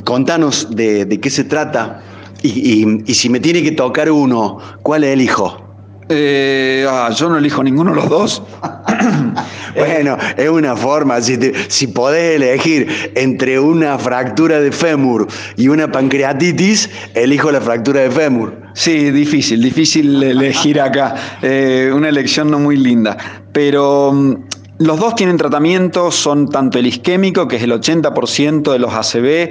Contanos 0.05 0.69
de, 0.71 1.19
qué 1.21 1.31
se 1.31 1.45
trata 1.45 2.03
y, 2.43 3.15
si 3.15 3.29
me 3.29 3.41
tiene 3.41 3.63
que 3.63 3.73
tocar 3.73 4.11
uno, 4.11 4.59
¿cuál 4.83 5.05
elijo? 5.05 5.65
Eh, 6.09 6.87
ah, 6.89 7.11
yo 7.15 7.29
no 7.29 7.37
elijo 7.37 7.63
ninguno 7.63 7.91
de 7.91 7.97
los 7.97 8.09
dos. 8.09 8.43
bueno, 9.75 10.17
es 10.37 10.49
una 10.49 10.77
forma. 10.77 11.21
Si, 11.21 11.39
si 11.69 11.87
podés 11.89 12.37
elegir 12.37 13.13
entre 13.15 13.59
una 13.61 13.99
fractura 13.99 14.61
de 14.61 14.73
fémur 14.73 15.27
y 15.57 15.69
una 15.69 15.91
pancreatitis, 15.91 16.91
elijo 17.15 17.51
la 17.51 17.61
fractura 17.61 18.01
de 18.01 18.11
fémur. 18.11 18.69
Sí, 18.75 19.11
difícil, 19.11 19.63
difícil 19.63 20.23
elegir 20.23 20.81
acá. 20.81 21.15
Eh, 21.43 21.91
una 21.93 22.09
elección 22.09 22.51
no 22.51 22.59
muy 22.59 22.77
linda. 22.77 23.17
Pero 23.53 24.13
mm, 24.13 24.35
los 24.79 25.01
dos 25.01 25.17
tienen 25.17 25.37
tratamiento, 25.37 26.13
son 26.13 26.49
tanto 26.49 26.79
el 26.79 26.87
isquémico, 26.87 27.49
que 27.49 27.57
es 27.57 27.63
el 27.65 27.73
80% 27.73 28.71
de 28.71 28.79
los 28.79 28.95
ACV, 28.95 29.51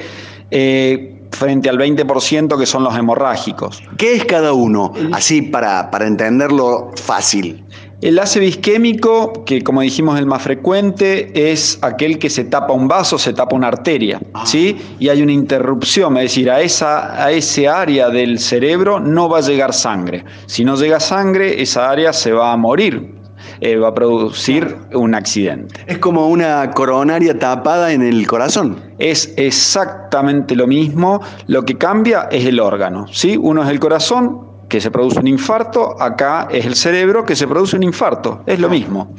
eh, 0.51 1.17
frente 1.31 1.69
al 1.69 1.77
20% 1.77 2.57
que 2.57 2.65
son 2.65 2.83
los 2.83 2.97
hemorrágicos. 2.97 3.83
¿Qué 3.97 4.15
es 4.15 4.25
cada 4.25 4.53
uno? 4.53 4.93
Así 5.11 5.41
para, 5.41 5.91
para 5.91 6.07
entenderlo 6.07 6.91
fácil. 6.95 7.65
El 7.99 8.19
ACV 8.19 8.43
isquémico, 8.43 9.43
que 9.43 9.63
como 9.63 9.81
dijimos 9.81 10.15
es 10.15 10.21
el 10.21 10.27
más 10.27 10.43
frecuente, 10.43 11.51
es 11.51 11.79
aquel 11.81 12.19
que 12.19 12.29
se 12.29 12.43
tapa 12.43 12.71
un 12.73 12.87
vaso, 12.87 13.17
se 13.17 13.33
tapa 13.33 13.55
una 13.55 13.69
arteria, 13.69 14.21
ah. 14.35 14.45
¿sí? 14.45 14.77
Y 14.99 15.09
hay 15.09 15.23
una 15.23 15.31
interrupción, 15.31 16.15
es 16.17 16.23
decir, 16.23 16.51
a, 16.51 16.61
esa, 16.61 17.23
a 17.23 17.31
ese 17.31 17.67
área 17.67 18.09
del 18.09 18.37
cerebro 18.37 18.99
no 18.99 19.29
va 19.29 19.39
a 19.39 19.41
llegar 19.41 19.73
sangre. 19.73 20.23
Si 20.45 20.63
no 20.63 20.75
llega 20.75 20.99
sangre, 20.99 21.59
esa 21.59 21.89
área 21.89 22.13
se 22.13 22.31
va 22.33 22.53
a 22.53 22.57
morir, 22.57 23.15
eh, 23.61 23.77
va 23.77 23.87
a 23.87 23.93
producir 23.95 24.77
un 24.93 25.15
accidente. 25.15 25.81
Es 25.87 25.97
como 25.97 26.27
una 26.27 26.69
coronaria 26.69 27.39
tapada 27.39 27.91
en 27.93 28.03
el 28.03 28.27
corazón. 28.27 28.79
Es 28.99 29.33
exactamente 29.37 30.55
lo 30.55 30.67
mismo, 30.67 31.19
lo 31.47 31.63
que 31.65 31.79
cambia 31.79 32.27
es 32.29 32.45
el 32.45 32.59
órgano. 32.59 33.07
¿sí? 33.11 33.37
Uno 33.41 33.63
es 33.63 33.69
el 33.69 33.79
corazón, 33.79 34.46
que 34.67 34.81
se 34.81 34.91
produce 34.91 35.19
un 35.19 35.27
infarto, 35.27 35.95
acá 36.01 36.47
es 36.51 36.65
el 36.65 36.75
cerebro 36.75 37.23
que 37.23 37.35
se 37.35 37.47
produce 37.47 37.75
un 37.75 37.83
infarto, 37.83 38.43
es 38.45 38.59
lo 38.59 38.69
mismo. 38.69 39.13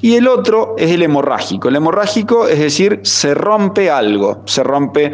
Y 0.00 0.16
el 0.16 0.28
otro 0.28 0.74
es 0.76 0.90
el 0.90 1.02
hemorrágico. 1.02 1.68
El 1.68 1.76
hemorrágico 1.76 2.46
es 2.46 2.58
decir, 2.58 3.00
se 3.02 3.32
rompe 3.34 3.90
algo, 3.90 4.42
se 4.44 4.62
rompe 4.62 5.12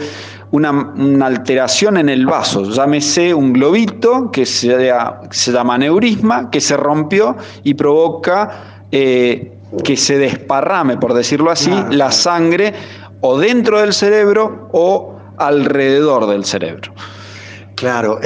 una, 0.51 0.93
alteración 1.25 1.97
en 1.97 2.09
el 2.09 2.27
vaso, 2.27 2.65
llámese 2.65 3.33
un 3.33 3.53
globito 3.53 4.33
que 4.33 4.45
se, 4.45 4.93
se 5.31 5.53
llama 5.53 5.79
neurisma, 5.79 6.51
que 6.51 6.61
se 6.61 6.77
rompió 6.77 7.37
y 7.63 7.75
provoca 7.75 8.81
eh, 8.91 9.53
que 9.85 9.97
se 9.97 10.19
desparrame, 10.19 10.97
por 10.97 11.15
decirlo 11.15 11.53
así, 11.53 11.71
la 11.91 12.11
sangre 12.11 12.75
o 13.21 13.39
dentro 13.39 13.81
del 13.81 13.93
cerebro 13.93 14.69
o 14.73 15.17
alrededor 15.37 16.27
del 16.27 16.45
cerebro. 16.45 16.93
Claro, 17.77 18.19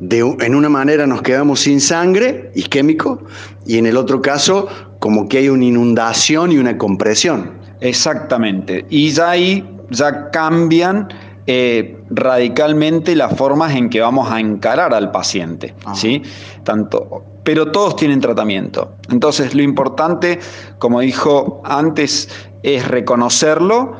en 0.00 0.54
una 0.54 0.68
manera 0.68 1.06
nos 1.06 1.22
quedamos 1.22 1.60
sin 1.60 1.80
sangre, 1.80 2.50
isquémico, 2.54 3.22
y 3.66 3.78
en 3.78 3.86
el 3.86 3.96
otro 3.96 4.20
caso 4.20 4.68
como 4.98 5.28
que 5.28 5.38
hay 5.38 5.48
una 5.48 5.64
inundación 5.64 6.52
y 6.52 6.58
una 6.58 6.76
compresión. 6.78 7.58
Exactamente. 7.80 8.86
Y 8.88 9.10
ya 9.10 9.30
ahí 9.30 9.68
ya 9.90 10.30
cambian 10.30 11.08
eh, 11.46 11.98
radicalmente 12.08 13.14
las 13.14 13.36
formas 13.36 13.74
en 13.74 13.90
que 13.90 14.00
vamos 14.00 14.30
a 14.30 14.40
encarar 14.40 14.94
al 14.94 15.10
paciente. 15.10 15.74
¿sí? 15.94 16.22
Tanto, 16.62 17.22
pero 17.42 17.70
todos 17.70 17.96
tienen 17.96 18.20
tratamiento. 18.20 18.94
Entonces 19.10 19.54
lo 19.54 19.62
importante, 19.62 20.38
como 20.78 21.00
dijo 21.00 21.60
antes, 21.64 22.28
es 22.62 22.88
reconocerlo 22.88 23.92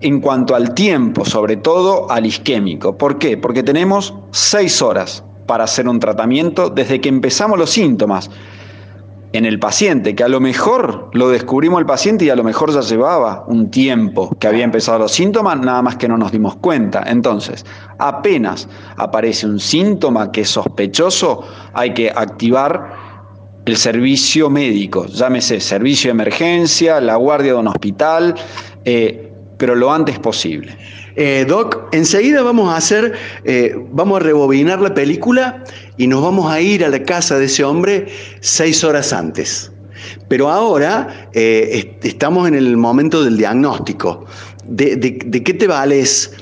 en 0.00 0.20
cuanto 0.20 0.54
al 0.54 0.74
tiempo, 0.74 1.24
sobre 1.24 1.56
todo 1.56 2.10
al 2.10 2.26
isquémico. 2.26 2.96
¿Por 2.96 3.18
qué? 3.18 3.36
Porque 3.36 3.62
tenemos 3.62 4.14
seis 4.30 4.80
horas 4.80 5.24
para 5.46 5.64
hacer 5.64 5.88
un 5.88 6.00
tratamiento 6.00 6.70
desde 6.70 7.00
que 7.00 7.08
empezamos 7.08 7.58
los 7.58 7.70
síntomas 7.70 8.30
en 9.32 9.44
el 9.44 9.58
paciente, 9.58 10.14
que 10.14 10.24
a 10.24 10.28
lo 10.28 10.40
mejor 10.40 11.10
lo 11.12 11.28
descubrimos 11.28 11.80
el 11.80 11.86
paciente 11.86 12.24
y 12.24 12.30
a 12.30 12.36
lo 12.36 12.44
mejor 12.44 12.72
ya 12.72 12.80
llevaba 12.80 13.44
un 13.48 13.70
tiempo 13.70 14.34
que 14.38 14.46
había 14.46 14.64
empezado 14.64 14.98
los 14.98 15.12
síntomas, 15.12 15.58
nada 15.60 15.82
más 15.82 15.96
que 15.96 16.08
no 16.08 16.16
nos 16.16 16.32
dimos 16.32 16.56
cuenta. 16.56 17.04
Entonces, 17.06 17.64
apenas 17.98 18.68
aparece 18.96 19.46
un 19.46 19.60
síntoma 19.60 20.32
que 20.32 20.42
es 20.42 20.48
sospechoso, 20.48 21.42
hay 21.74 21.92
que 21.92 22.10
activar 22.10 23.06
el 23.66 23.76
servicio 23.76 24.48
médico, 24.48 25.06
llámese 25.06 25.60
servicio 25.60 26.08
de 26.08 26.12
emergencia, 26.12 27.00
la 27.00 27.16
guardia 27.16 27.52
de 27.52 27.58
un 27.58 27.68
hospital, 27.68 28.34
eh, 28.84 29.32
pero 29.58 29.74
lo 29.74 29.92
antes 29.92 30.18
posible. 30.18 30.76
Eh, 31.16 31.46
Doc, 31.48 31.88
enseguida 31.92 32.42
vamos 32.42 32.68
a 32.68 32.76
hacer, 32.76 33.14
eh, 33.44 33.74
vamos 33.90 34.20
a 34.20 34.22
rebobinar 34.22 34.82
la 34.82 34.92
película 34.92 35.64
y 35.96 36.06
nos 36.08 36.22
vamos 36.22 36.52
a 36.52 36.60
ir 36.60 36.84
a 36.84 36.90
la 36.90 37.02
casa 37.02 37.38
de 37.38 37.46
ese 37.46 37.64
hombre 37.64 38.06
seis 38.40 38.84
horas 38.84 39.14
antes. 39.14 39.72
Pero 40.28 40.50
ahora 40.50 41.30
eh, 41.32 41.98
estamos 42.02 42.46
en 42.46 42.54
el 42.54 42.76
momento 42.76 43.24
del 43.24 43.38
diagnóstico. 43.38 44.26
¿De, 44.66 44.98
qué 45.42 45.54
te 45.54 45.66
vales? 45.66 46.32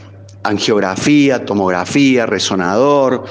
Angiografía, 0.43 1.45
tomografía, 1.45 2.27
resonador, 2.27 3.25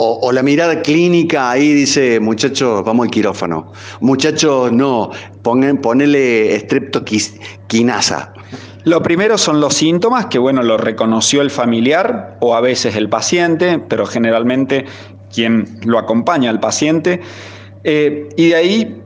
o, 0.00 0.30
la 0.30 0.42
mirada 0.42 0.82
clínica 0.82 1.50
ahí 1.50 1.72
dice, 1.72 2.20
muchachos, 2.20 2.84
vamos 2.84 3.06
al 3.06 3.10
quirófano. 3.10 3.72
Muchachos, 4.00 4.70
no, 4.70 5.10
pongan, 5.42 5.78
ponele 5.78 6.58
streptoquinasa. 6.60 8.32
Lo 8.88 9.02
primero 9.02 9.36
son 9.36 9.60
los 9.60 9.74
síntomas, 9.74 10.26
que 10.26 10.38
bueno, 10.38 10.62
lo 10.62 10.78
reconoció 10.78 11.42
el 11.42 11.50
familiar 11.50 12.38
o 12.40 12.54
a 12.54 12.62
veces 12.62 12.96
el 12.96 13.10
paciente, 13.10 13.78
pero 13.78 14.06
generalmente 14.06 14.86
quien 15.30 15.78
lo 15.84 15.98
acompaña 15.98 16.48
al 16.48 16.58
paciente. 16.58 17.20
Eh, 17.84 18.30
y 18.34 18.48
de 18.48 18.54
ahí, 18.56 19.02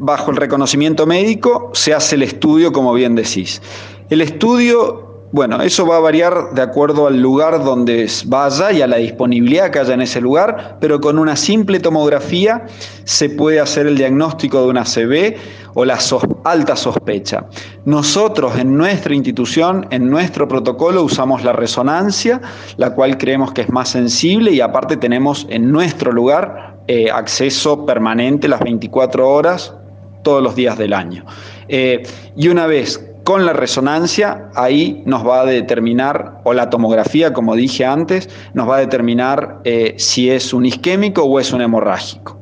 bajo 0.00 0.32
el 0.32 0.36
reconocimiento 0.36 1.06
médico, 1.06 1.70
se 1.72 1.94
hace 1.94 2.16
el 2.16 2.24
estudio, 2.24 2.72
como 2.72 2.92
bien 2.92 3.14
decís. 3.14 3.62
El 4.10 4.20
estudio 4.20 5.12
bueno, 5.32 5.62
eso 5.62 5.86
va 5.86 5.96
a 5.96 6.00
variar 6.00 6.52
de 6.52 6.60
acuerdo 6.60 7.06
al 7.06 7.18
lugar 7.22 7.64
donde 7.64 8.06
vaya 8.26 8.70
y 8.70 8.82
a 8.82 8.86
la 8.86 8.98
disponibilidad 8.98 9.70
que 9.70 9.78
haya 9.78 9.94
en 9.94 10.02
ese 10.02 10.20
lugar, 10.20 10.76
pero 10.78 11.00
con 11.00 11.18
una 11.18 11.36
simple 11.36 11.80
tomografía 11.80 12.66
se 13.04 13.30
puede 13.30 13.58
hacer 13.58 13.86
el 13.86 13.96
diagnóstico 13.96 14.60
de 14.60 14.68
una 14.68 14.84
CB 14.84 15.36
o 15.74 15.84
la 15.84 15.98
alta 16.44 16.76
sospecha. 16.76 17.46
Nosotros 17.84 18.58
en 18.58 18.76
nuestra 18.76 19.14
institución, 19.14 19.86
en 19.90 20.10
nuestro 20.10 20.48
protocolo, 20.48 21.02
usamos 21.02 21.44
la 21.44 21.52
resonancia, 21.52 22.40
la 22.76 22.94
cual 22.94 23.18
creemos 23.18 23.52
que 23.52 23.62
es 23.62 23.70
más 23.70 23.88
sensible 23.88 24.50
y 24.50 24.60
aparte 24.60 24.96
tenemos 24.96 25.46
en 25.50 25.70
nuestro 25.70 26.12
lugar 26.12 26.76
eh, 26.88 27.10
acceso 27.10 27.86
permanente 27.86 28.48
las 28.48 28.60
24 28.60 29.28
horas 29.28 29.74
todos 30.22 30.42
los 30.42 30.54
días 30.54 30.78
del 30.78 30.92
año. 30.92 31.24
Eh, 31.68 32.02
y 32.36 32.48
una 32.48 32.66
vez 32.66 33.08
con 33.24 33.46
la 33.46 33.52
resonancia, 33.52 34.50
ahí 34.54 35.02
nos 35.06 35.26
va 35.26 35.42
a 35.42 35.44
determinar, 35.44 36.40
o 36.44 36.52
la 36.52 36.70
tomografía, 36.70 37.32
como 37.32 37.54
dije 37.54 37.84
antes, 37.84 38.28
nos 38.52 38.68
va 38.68 38.76
a 38.76 38.80
determinar 38.80 39.60
eh, 39.64 39.94
si 39.96 40.28
es 40.28 40.52
un 40.52 40.66
isquémico 40.66 41.22
o 41.22 41.38
es 41.38 41.52
un 41.52 41.62
hemorrágico. 41.62 42.41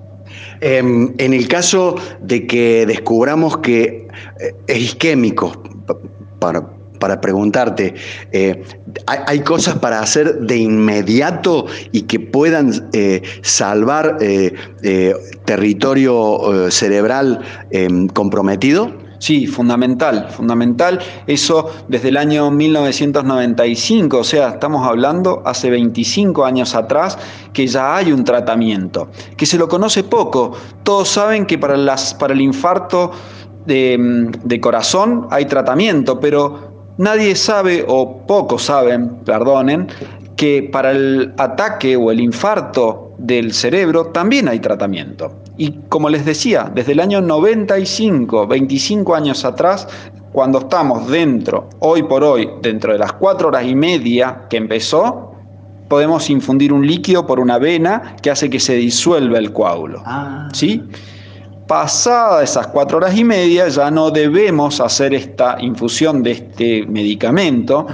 Em, 0.61 1.14
en 1.19 1.33
el 1.33 1.49
caso 1.49 1.97
de 2.21 2.47
que 2.47 2.87
descubramos 2.87 3.59
que 3.59 4.09
eh, 4.40 4.55
es 4.67 4.79
isquémico, 4.79 5.62
para, 6.38 6.71
para 6.99 7.21
preguntarte, 7.21 7.95
eh, 8.33 8.62
¿hay, 9.07 9.40
cosas 9.40 9.79
para 9.79 10.00
hacer 10.00 10.40
de 10.40 10.57
inmediato 10.59 11.67
y 11.93 12.02
que 12.02 12.21
puedan 12.21 12.90
salvar 13.43 14.19
territorio 15.45 16.71
cerebral 16.71 17.41
em, 17.71 18.06
comprometido? 18.08 19.09
Sí, 19.21 19.47
fundamental, 19.47 20.30
fundamental. 20.30 20.99
Eso 21.26 21.71
desde 21.89 22.09
el 22.09 22.17
año 22.17 22.50
1995, 22.50 24.17
o 24.17 24.25
sea, 24.25 24.49
estamos 24.49 24.87
hablando 24.87 25.43
hace 25.45 25.69
25 25.69 26.43
años 26.47 26.75
atrás 26.75 27.19
que 27.52 27.67
ya 27.67 27.97
hay 27.97 28.13
un 28.13 28.25
tratamiento, 28.25 29.11
que 29.37 29.45
se 29.45 29.59
lo 29.59 29.69
conoce 29.69 30.04
poco. 30.04 30.52
Todos 30.85 31.11
saben 31.11 31.45
que 31.45 31.59
para, 31.59 31.76
las, 31.76 32.15
para 32.15 32.33
el 32.33 32.41
infarto 32.41 33.11
de, 33.67 34.30
de 34.43 34.61
corazón 34.61 35.26
hay 35.30 35.45
tratamiento, 35.45 36.19
pero 36.19 36.95
nadie 36.97 37.37
sabe, 37.37 37.85
o 37.87 38.26
pocos 38.26 38.63
saben, 38.63 39.17
perdonen, 39.17 39.87
que 40.35 40.67
para 40.73 40.93
el 40.93 41.35
ataque 41.37 41.95
o 41.95 42.11
el 42.11 42.21
infarto 42.21 43.13
del 43.19 43.52
cerebro 43.52 44.06
también 44.06 44.49
hay 44.49 44.61
tratamiento. 44.61 45.40
Y 45.60 45.73
como 45.90 46.08
les 46.08 46.25
decía, 46.25 46.73
desde 46.75 46.92
el 46.92 47.00
año 47.00 47.20
95, 47.20 48.46
25 48.46 49.14
años 49.14 49.44
atrás, 49.44 49.86
cuando 50.32 50.60
estamos 50.60 51.06
dentro, 51.08 51.68
hoy 51.80 52.02
por 52.02 52.25
hoy, 52.25 52.49
dentro 52.62 52.94
de 52.94 52.99
las 52.99 53.12
cuatro 53.12 53.49
horas 53.49 53.66
y 53.66 53.75
media 53.75 54.46
que 54.49 54.56
empezó, 54.56 55.34
podemos 55.86 56.30
infundir 56.30 56.73
un 56.73 56.86
líquido 56.86 57.26
por 57.26 57.38
una 57.38 57.58
vena 57.58 58.16
que 58.23 58.30
hace 58.30 58.49
que 58.49 58.58
se 58.58 58.73
disuelva 58.73 59.36
el 59.36 59.52
coágulo. 59.52 60.02
Ah. 60.06 60.49
¿Sí? 60.54 60.82
Pasada 61.66 62.42
esas 62.42 62.68
cuatro 62.68 62.96
horas 62.96 63.14
y 63.14 63.25
media, 63.25 63.68
ya 63.68 63.90
no 63.90 64.10
debemos 64.10 64.80
hacer 64.80 65.12
esta 65.12 65.58
infusión 65.60 66.23
de 66.23 66.30
este 66.30 66.86
medicamento 66.86 67.86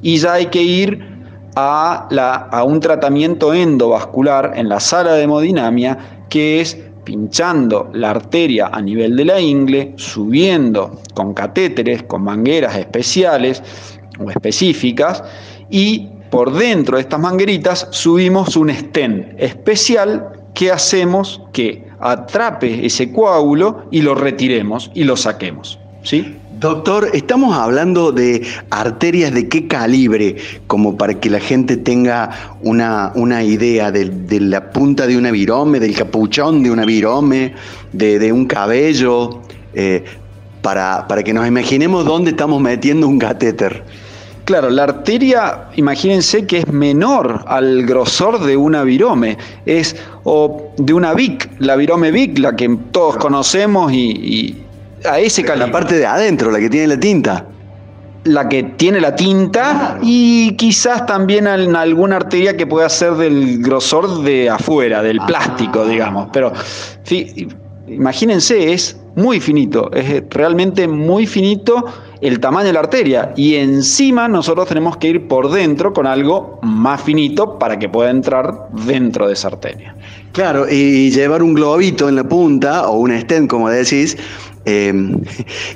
y 0.00 0.16
ya 0.16 0.32
hay 0.32 0.46
que 0.46 0.62
ir 0.62 1.12
a, 1.56 2.08
la, 2.08 2.36
a 2.36 2.64
un 2.64 2.80
tratamiento 2.80 3.52
endovascular 3.52 4.52
en 4.54 4.70
la 4.70 4.80
sala 4.80 5.12
de 5.12 5.24
hemodinamia 5.24 5.98
que 6.30 6.62
es 6.62 6.78
pinchando 7.04 7.90
la 7.92 8.10
arteria 8.10 8.68
a 8.72 8.80
nivel 8.80 9.16
de 9.16 9.24
la 9.24 9.40
ingle, 9.40 9.94
subiendo 9.96 11.00
con 11.14 11.34
catéteres, 11.34 12.02
con 12.04 12.22
mangueras 12.22 12.76
especiales 12.76 13.62
o 14.18 14.30
específicas, 14.30 15.22
y 15.70 16.08
por 16.30 16.52
dentro 16.52 16.96
de 16.96 17.02
estas 17.02 17.20
mangueritas 17.20 17.88
subimos 17.90 18.56
un 18.56 18.70
stent 18.70 19.34
especial 19.38 20.32
que 20.54 20.70
hacemos 20.70 21.42
que 21.52 21.88
atrape 22.00 22.84
ese 22.84 23.12
coágulo 23.12 23.86
y 23.90 24.02
lo 24.02 24.14
retiremos 24.14 24.90
y 24.94 25.04
lo 25.04 25.16
saquemos. 25.16 25.78
¿Sí? 26.02 26.36
Doctor, 26.62 27.10
estamos 27.12 27.56
hablando 27.56 28.12
de 28.12 28.46
arterias 28.70 29.34
de 29.34 29.48
qué 29.48 29.66
calibre, 29.66 30.36
como 30.68 30.96
para 30.96 31.14
que 31.14 31.28
la 31.28 31.40
gente 31.40 31.76
tenga 31.76 32.30
una, 32.60 33.10
una 33.16 33.42
idea 33.42 33.90
de, 33.90 34.38
la 34.38 34.70
punta 34.70 35.08
de 35.08 35.16
una 35.16 35.32
virome, 35.32 35.80
del 35.80 35.92
capuchón 35.96 36.62
de 36.62 36.70
una 36.70 36.84
virome, 36.84 37.52
de, 37.92 38.32
un 38.32 38.46
cabello, 38.46 39.40
eh, 39.74 40.04
para, 40.62 41.08
para 41.08 41.24
que 41.24 41.32
nos 41.32 41.48
imaginemos 41.48 42.04
dónde 42.04 42.30
estamos 42.30 42.60
metiendo 42.60 43.08
un 43.08 43.18
catéter. 43.18 43.82
Claro, 44.44 44.70
la 44.70 44.84
arteria, 44.84 45.64
imagínense 45.74 46.46
que 46.46 46.58
es 46.58 46.68
menor 46.68 47.44
al 47.48 47.84
grosor 47.86 48.38
de 48.38 48.56
una 48.56 48.84
virome, 48.84 49.36
es 49.66 49.96
o 50.22 50.70
de 50.76 50.94
una 50.94 51.12
VIC, 51.12 51.56
la 51.58 51.74
virome 51.74 52.12
VIC, 52.12 52.38
la 52.38 52.54
que 52.54 52.68
todos 52.92 53.16
conocemos 53.16 53.92
y 53.92 54.61
a 55.04 55.18
ese 55.18 55.42
La 55.56 55.70
parte 55.70 55.96
de 55.96 56.06
adentro, 56.06 56.50
la 56.50 56.58
que 56.58 56.70
tiene 56.70 56.88
la 56.88 57.00
tinta. 57.00 57.46
La 58.24 58.48
que 58.48 58.62
tiene 58.62 59.00
la 59.00 59.16
tinta 59.16 59.98
y 60.00 60.54
quizás 60.56 61.06
también 61.06 61.46
en 61.48 61.74
alguna 61.74 62.16
arteria 62.16 62.56
que 62.56 62.66
pueda 62.66 62.88
ser 62.88 63.14
del 63.14 63.60
grosor 63.60 64.22
de 64.22 64.48
afuera, 64.48 65.02
del 65.02 65.18
ah. 65.20 65.26
plástico, 65.26 65.84
digamos. 65.86 66.28
Pero 66.32 66.52
imagínense, 67.88 68.72
es 68.72 68.96
muy 69.16 69.40
finito, 69.40 69.90
es 69.92 70.22
realmente 70.30 70.86
muy 70.86 71.26
finito 71.26 71.84
el 72.20 72.38
tamaño 72.38 72.68
de 72.68 72.72
la 72.72 72.80
arteria 72.80 73.32
y 73.36 73.56
encima 73.56 74.28
nosotros 74.28 74.68
tenemos 74.68 74.96
que 74.96 75.08
ir 75.08 75.26
por 75.26 75.50
dentro 75.50 75.92
con 75.92 76.06
algo 76.06 76.60
más 76.62 77.02
finito 77.02 77.58
para 77.58 77.78
que 77.78 77.88
pueda 77.88 78.10
entrar 78.10 78.68
dentro 78.86 79.26
de 79.26 79.32
esa 79.32 79.48
arteria. 79.48 79.96
Claro, 80.30 80.66
y 80.70 81.10
llevar 81.10 81.42
un 81.42 81.54
globito 81.54 82.08
en 82.08 82.14
la 82.14 82.24
punta 82.24 82.88
o 82.88 82.98
un 82.98 83.20
stent, 83.20 83.50
como 83.50 83.68
decís, 83.68 84.16
Em, 84.64 85.20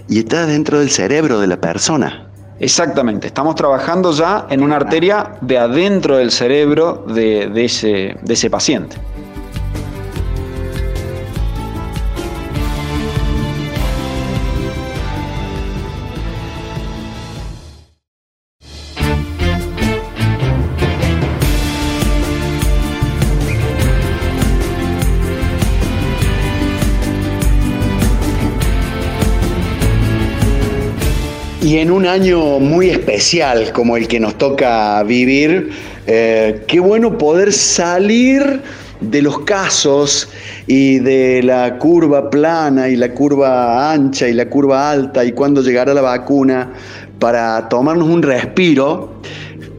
y 0.09 0.19
está 0.21 0.47
dentro 0.47 0.79
del 0.79 0.91
cerebro 0.91 1.41
de 1.41 1.47
la 1.47 1.61
persona. 1.61 2.29
Exactamente, 2.59 3.27
estamos 3.27 3.55
trabajando 3.55 4.13
ya 4.13 4.47
en 4.49 4.63
una 4.63 4.77
arteria 4.77 5.37
de 5.43 5.59
adentro 5.59 6.17
del 6.17 6.31
cerebro 6.31 7.05
de, 7.07 7.65
ese, 7.65 8.17
de 8.23 8.35
ese 8.35 8.49
paciente. 8.49 8.97
Y 31.67 31.79
en 31.79 31.91
un 31.91 32.07
año 32.07 32.61
muy 32.61 32.91
especial 32.91 33.73
como 33.73 33.97
el 33.97 34.07
que 34.07 34.21
nos 34.21 34.39
toca 34.39 35.03
vivir, 35.03 35.71
eh, 36.07 36.63
qué 36.69 36.79
bueno 36.79 37.19
poder 37.19 37.53
salir 37.53 38.61
de 39.01 39.21
los 39.21 39.41
casos 39.41 40.29
y 40.69 41.01
de 41.01 41.43
la 41.43 41.77
curva 41.79 42.31
plana 42.31 42.89
y 42.89 42.95
la 42.95 43.13
curva 43.13 43.91
ancha 43.91 44.29
y 44.29 44.35
la 44.35 44.49
curva 44.49 44.93
alta 44.93 45.25
y 45.25 45.33
cuándo 45.33 45.61
llegará 45.61 45.93
la 45.93 46.03
vacuna 46.03 46.73
para 47.19 47.69
tomarnos 47.69 48.09
un 48.11 48.23
respiro. 48.23 49.21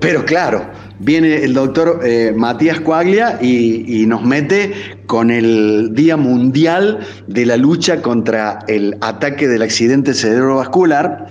Pero 0.01 0.25
claro, 0.25 0.65
viene 0.99 1.37
el 1.37 1.53
doctor 1.53 2.01
eh, 2.03 2.33
Matías 2.35 2.81
Coaglia 2.81 3.39
y, 3.41 4.05
nos 4.07 4.25
mete 4.25 4.73
con 5.05 5.31
el 5.31 5.91
Día 5.93 6.17
Mundial 6.17 6.99
de 7.27 7.45
la 7.45 7.55
lucha 7.55 8.01
contra 8.01 8.59
el 8.67 8.97
ataque 8.99 9.47
del 9.47 9.61
accidente 9.61 10.13
cerebrovascular. 10.13 11.27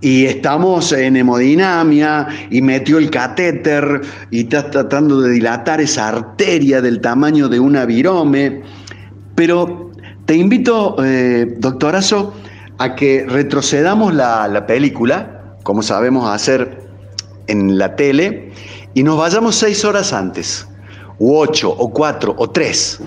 Y 0.00 0.26
estamos 0.26 0.92
en 0.92 1.16
hemodinamia 1.16 2.28
y 2.50 2.60
metió 2.60 2.98
el 2.98 3.10
catéter 3.10 4.02
y 4.30 4.40
está 4.40 4.70
tratando 4.70 5.20
de 5.20 5.32
dilatar 5.32 5.80
esa 5.80 6.08
arteria 6.08 6.82
del 6.82 7.00
tamaño 7.00 7.48
de 7.48 7.58
una 7.58 7.86
virome. 7.86 8.62
Pero 9.34 9.92
te 10.26 10.36
invito, 10.36 10.96
eh, 11.02 11.54
doctorazo, 11.58 12.34
a 12.78 12.94
que 12.94 13.24
retrocedamos 13.26 14.14
la, 14.14 14.48
la 14.48 14.66
película, 14.66 15.56
como 15.62 15.82
sabemos 15.82 16.28
hacer 16.28 16.82
en 17.46 17.78
la 17.78 17.96
tele, 17.96 18.52
y 18.94 19.02
nos 19.02 19.18
vayamos 19.18 19.56
seis 19.56 19.84
horas 19.84 20.12
antes, 20.12 20.68
o 21.18 21.40
ocho, 21.40 21.70
o 21.70 21.90
cuatro, 21.90 22.34
o 22.38 22.50
tres, 22.50 23.00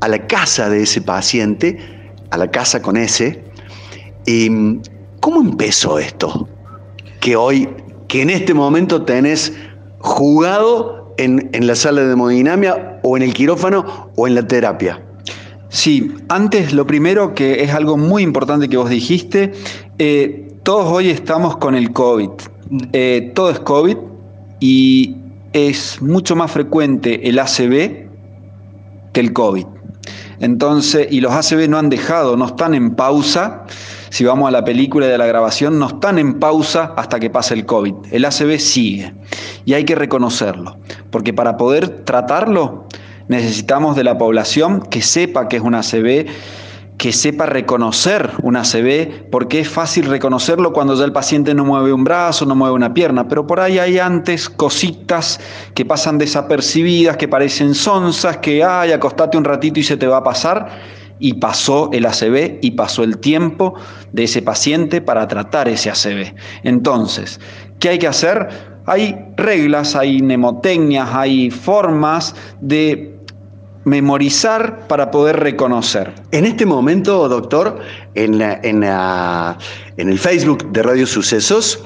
a 0.00 0.08
la 0.08 0.26
casa 0.26 0.68
de 0.68 0.82
ese 0.82 1.00
paciente, 1.00 1.78
a 2.30 2.38
la 2.38 2.50
casa 2.50 2.80
con 2.82 2.96
ese. 2.96 3.44
¿Y 4.26 4.50
cómo 5.20 5.40
empezó 5.40 5.98
esto? 5.98 6.48
Que 7.20 7.36
hoy, 7.36 7.68
que 8.08 8.22
en 8.22 8.30
este 8.30 8.54
momento 8.54 9.02
tenés 9.02 9.52
jugado 9.98 11.14
en, 11.18 11.50
en 11.52 11.66
la 11.66 11.74
sala 11.74 12.02
de 12.02 12.12
hemodinamia 12.12 13.00
o 13.02 13.16
en 13.16 13.22
el 13.22 13.34
quirófano 13.34 14.10
o 14.16 14.26
en 14.26 14.34
la 14.34 14.46
terapia. 14.46 15.02
Sí, 15.70 16.12
antes 16.28 16.72
lo 16.72 16.84
primero 16.84 17.32
que 17.32 17.62
es 17.62 17.72
algo 17.72 17.96
muy 17.96 18.24
importante 18.24 18.68
que 18.68 18.76
vos 18.76 18.90
dijiste, 18.90 19.52
eh, 19.98 20.48
todos 20.64 20.92
hoy 20.92 21.10
estamos 21.10 21.56
con 21.58 21.76
el 21.76 21.92
COVID, 21.92 22.30
eh, 22.92 23.30
todo 23.36 23.50
es 23.50 23.60
COVID 23.60 23.96
y 24.58 25.16
es 25.52 26.02
mucho 26.02 26.34
más 26.34 26.50
frecuente 26.50 27.28
el 27.28 27.38
ACV 27.38 28.08
que 29.12 29.20
el 29.20 29.32
COVID. 29.32 29.66
Entonces, 30.40 31.06
y 31.10 31.20
los 31.20 31.32
ACV 31.32 31.68
no 31.68 31.78
han 31.78 31.88
dejado, 31.88 32.36
no 32.36 32.46
están 32.46 32.74
en 32.74 32.96
pausa. 32.96 33.64
Si 34.10 34.24
vamos 34.24 34.48
a 34.48 34.50
la 34.50 34.64
película 34.64 35.06
de 35.06 35.16
la 35.16 35.26
grabación, 35.26 35.78
no 35.78 35.86
están 35.86 36.18
en 36.18 36.40
pausa 36.40 36.94
hasta 36.96 37.20
que 37.20 37.30
pase 37.30 37.54
el 37.54 37.64
COVID. 37.64 37.94
El 38.10 38.24
ACV 38.24 38.58
sigue. 38.58 39.14
Y 39.64 39.74
hay 39.74 39.84
que 39.84 39.94
reconocerlo, 39.94 40.78
porque 41.10 41.32
para 41.32 41.56
poder 41.56 42.04
tratarlo 42.04 42.86
necesitamos 43.28 43.94
de 43.94 44.02
la 44.02 44.18
población 44.18 44.80
que 44.82 45.00
sepa 45.00 45.48
que 45.48 45.56
es 45.56 45.62
un 45.62 45.76
ACV 45.76 46.26
que 47.00 47.12
sepa 47.14 47.46
reconocer 47.46 48.30
un 48.42 48.56
ACV, 48.56 49.30
porque 49.30 49.60
es 49.60 49.70
fácil 49.70 50.04
reconocerlo 50.04 50.74
cuando 50.74 50.94
ya 50.94 51.06
el 51.06 51.12
paciente 51.12 51.54
no 51.54 51.64
mueve 51.64 51.94
un 51.94 52.04
brazo, 52.04 52.44
no 52.44 52.54
mueve 52.54 52.74
una 52.74 52.92
pierna, 52.92 53.26
pero 53.26 53.46
por 53.46 53.58
ahí 53.58 53.78
hay 53.78 53.98
antes 53.98 54.50
cositas 54.50 55.40
que 55.72 55.86
pasan 55.86 56.18
desapercibidas, 56.18 57.16
que 57.16 57.26
parecen 57.26 57.74
sonzas, 57.74 58.36
que, 58.36 58.62
ay, 58.62 58.92
acostate 58.92 59.38
un 59.38 59.44
ratito 59.44 59.80
y 59.80 59.82
se 59.82 59.96
te 59.96 60.06
va 60.06 60.18
a 60.18 60.22
pasar, 60.22 60.68
y 61.20 61.34
pasó 61.34 61.90
el 61.92 62.06
ACV 62.06 62.58
y 62.62 62.72
pasó 62.72 63.04
el 63.04 63.18
tiempo 63.18 63.74
de 64.12 64.24
ese 64.24 64.42
paciente 64.42 65.00
para 65.00 65.28
tratar 65.28 65.68
ese 65.68 65.90
ACV. 65.90 66.34
Entonces, 66.64 67.38
¿qué 67.78 67.90
hay 67.90 67.98
que 67.98 68.08
hacer? 68.08 68.48
Hay 68.86 69.16
reglas, 69.36 69.94
hay 69.94 70.20
mnemotecnias, 70.20 71.10
hay 71.12 71.50
formas 71.50 72.34
de 72.60 73.14
memorizar 73.84 74.88
para 74.88 75.10
poder 75.10 75.40
reconocer. 75.40 76.12
En 76.32 76.44
este 76.44 76.66
momento, 76.66 77.28
doctor, 77.28 77.78
en, 78.14 78.40
en, 78.40 78.82
en 78.82 80.08
el 80.08 80.18
Facebook 80.18 80.72
de 80.72 80.82
Radio 80.82 81.06
Sucesos 81.06 81.82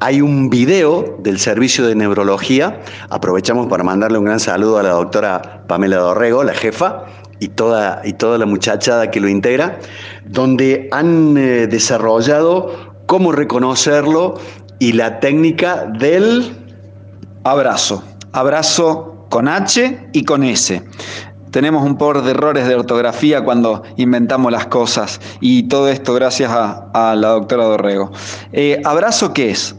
hay 0.00 0.20
un 0.20 0.48
video 0.48 1.16
del 1.20 1.38
servicio 1.38 1.86
de 1.86 1.94
neurología. 1.94 2.80
Aprovechamos 3.10 3.66
para 3.66 3.82
mandarle 3.82 4.18
un 4.18 4.26
gran 4.26 4.40
saludo 4.40 4.78
a 4.78 4.82
la 4.82 4.90
doctora 4.90 5.64
Pamela 5.66 5.96
Dorrego, 5.96 6.44
la 6.44 6.54
jefa, 6.54 7.04
y 7.40 7.48
toda, 7.48 8.02
y 8.04 8.12
toda 8.14 8.38
la 8.38 8.46
muchachada 8.46 9.10
que 9.10 9.20
lo 9.20 9.28
integra, 9.28 9.78
donde 10.24 10.88
han 10.92 11.36
eh, 11.36 11.66
desarrollado 11.66 12.94
cómo 13.06 13.32
reconocerlo 13.32 14.34
y 14.78 14.92
la 14.92 15.20
técnica 15.20 15.86
del 15.86 16.56
abrazo. 17.44 18.04
Abrazo 18.32 19.26
con 19.30 19.48
H 19.48 20.10
y 20.12 20.24
con 20.24 20.44
S. 20.44 20.82
Tenemos 21.50 21.82
un 21.82 21.96
por 21.96 22.22
de 22.22 22.32
errores 22.32 22.68
de 22.68 22.74
ortografía 22.74 23.42
cuando 23.42 23.82
inventamos 23.96 24.52
las 24.52 24.66
cosas 24.66 25.20
y 25.40 25.64
todo 25.64 25.88
esto 25.88 26.12
gracias 26.14 26.50
a, 26.52 27.14
la 27.16 27.28
doctora 27.28 27.64
Dorrego. 27.64 28.12
Eh, 28.52 28.80
¿Abrazo 28.84 29.32
qué 29.32 29.50
es? 29.50 29.74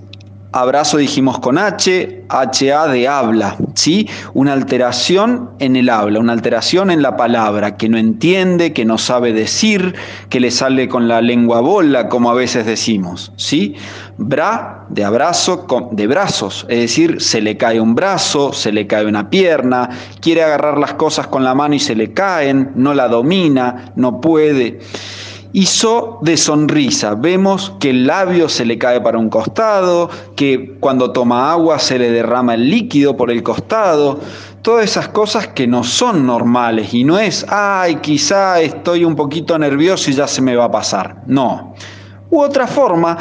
Abrazo 0.52 0.98
dijimos 0.98 1.38
con 1.38 1.60
H, 1.60 2.24
HA 2.28 2.88
de 2.88 3.08
habla, 3.08 3.56
¿sí? 3.76 4.10
Una 4.34 4.54
alteración 4.54 5.52
en 5.60 5.76
el 5.76 5.90
habla, 5.90 6.20
una 6.20 6.34
alteración 6.34 6.90
en 6.90 7.04
la 7.04 7.16
palabra, 7.18 7.78
que 7.78 7.88
no 7.88 8.00
entiende, 8.00 8.74
que 8.74 8.84
no 8.84 8.98
sabe 8.98 9.32
decir, 9.32 9.94
que 10.30 10.40
le 10.40 10.50
sale 10.50 10.90
con 10.90 11.08
la 11.08 11.22
lengua 11.22 11.62
bola, 11.62 12.10
como 12.10 12.32
a 12.32 12.34
veces 12.34 12.66
decimos, 12.66 13.32
¿sí? 13.36 13.76
Bra 14.18 14.88
de 14.90 15.04
abrazo, 15.04 15.68
de 15.92 16.08
brazos, 16.08 16.66
es 16.68 16.80
decir, 16.80 17.22
se 17.22 17.42
le 17.42 17.56
cae 17.56 17.80
un 17.80 17.94
brazo, 17.94 18.52
se 18.52 18.72
le 18.72 18.88
cae 18.88 19.06
una 19.06 19.30
pierna, 19.30 19.90
quiere 20.20 20.42
agarrar 20.44 20.80
las 20.80 20.96
cosas 20.96 21.28
con 21.28 21.44
la 21.44 21.54
mano 21.54 21.76
y 21.76 21.80
se 21.80 21.94
le 21.94 22.12
caen, 22.12 22.72
no 22.74 22.96
la 22.96 23.08
domina, 23.08 23.92
no 23.96 24.20
puede. 24.20 24.80
Hizo 25.52 26.20
de 26.22 26.38
sonrisa. 26.38 27.16
Vemos 27.16 27.74
que 27.80 27.90
el 27.90 28.06
labio 28.06 28.50
se 28.50 28.66
le 28.66 28.78
cae 28.78 29.02
para 29.02 29.18
un 29.18 29.30
costado, 29.30 30.10
que 30.36 30.76
cuando 30.80 31.12
toma 31.12 31.52
agua 31.52 31.80
se 31.80 31.98
le 31.98 32.12
derrama 32.12 32.54
el 32.54 32.70
líquido 32.70 33.18
por 33.18 33.32
el 33.32 33.42
costado. 33.42 34.20
Todas 34.62 34.86
esas 34.86 35.08
cosas 35.08 35.48
que 35.48 35.66
no 35.66 35.84
son 35.84 36.28
normales 36.28 36.94
y 36.94 37.04
no 37.04 37.18
es, 37.18 37.46
ay, 37.50 37.96
quizá 37.96 38.62
estoy 38.62 39.06
un 39.06 39.16
poquito 39.16 39.58
nervioso 39.58 40.12
y 40.12 40.14
ya 40.14 40.28
se 40.28 40.42
me 40.42 40.56
va 40.56 40.66
a 40.66 40.72
pasar. 40.72 41.24
No. 41.26 41.74
U 42.30 42.42
otra 42.42 42.68
forma, 42.68 43.18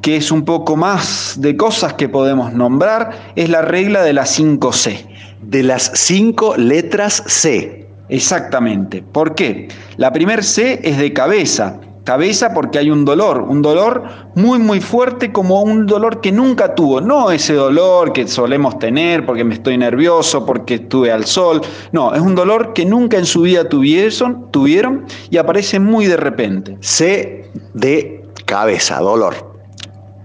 que 0.00 0.16
es 0.16 0.30
un 0.30 0.44
poco 0.44 0.76
más 0.76 1.34
de 1.38 1.56
cosas 1.56 1.94
que 1.94 2.08
podemos 2.08 2.52
nombrar, 2.52 3.32
es 3.34 3.48
la 3.48 3.62
regla 3.62 4.02
de 4.02 4.12
las 4.12 4.38
5C. 4.38 5.06
De 5.42 5.64
las 5.64 5.90
cinco 5.94 6.56
letras 6.56 7.22
C. 7.26 7.85
Exactamente. 8.08 9.02
¿Por 9.02 9.34
qué? 9.34 9.68
La 9.96 10.12
primer 10.12 10.44
C 10.44 10.80
es 10.82 10.98
de 10.98 11.12
cabeza. 11.12 11.80
Cabeza 12.04 12.54
porque 12.54 12.78
hay 12.78 12.88
un 12.88 13.04
dolor, 13.04 13.42
un 13.42 13.62
dolor 13.62 14.04
muy 14.36 14.60
muy 14.60 14.80
fuerte 14.80 15.32
como 15.32 15.62
un 15.62 15.86
dolor 15.86 16.20
que 16.20 16.30
nunca 16.30 16.72
tuvo, 16.76 17.00
no 17.00 17.32
ese 17.32 17.54
dolor 17.54 18.12
que 18.12 18.28
solemos 18.28 18.78
tener 18.78 19.26
porque 19.26 19.42
me 19.42 19.54
estoy 19.54 19.76
nervioso, 19.76 20.46
porque 20.46 20.74
estuve 20.74 21.10
al 21.10 21.24
sol, 21.24 21.62
no, 21.90 22.14
es 22.14 22.20
un 22.20 22.36
dolor 22.36 22.74
que 22.74 22.84
nunca 22.84 23.18
en 23.18 23.26
su 23.26 23.40
vida 23.40 23.68
tuvieron, 23.68 24.52
tuvieron 24.52 25.04
y 25.30 25.38
aparece 25.38 25.80
muy 25.80 26.06
de 26.06 26.16
repente. 26.16 26.76
C 26.78 27.50
de 27.74 28.22
cabeza, 28.44 29.00
dolor. 29.00 29.56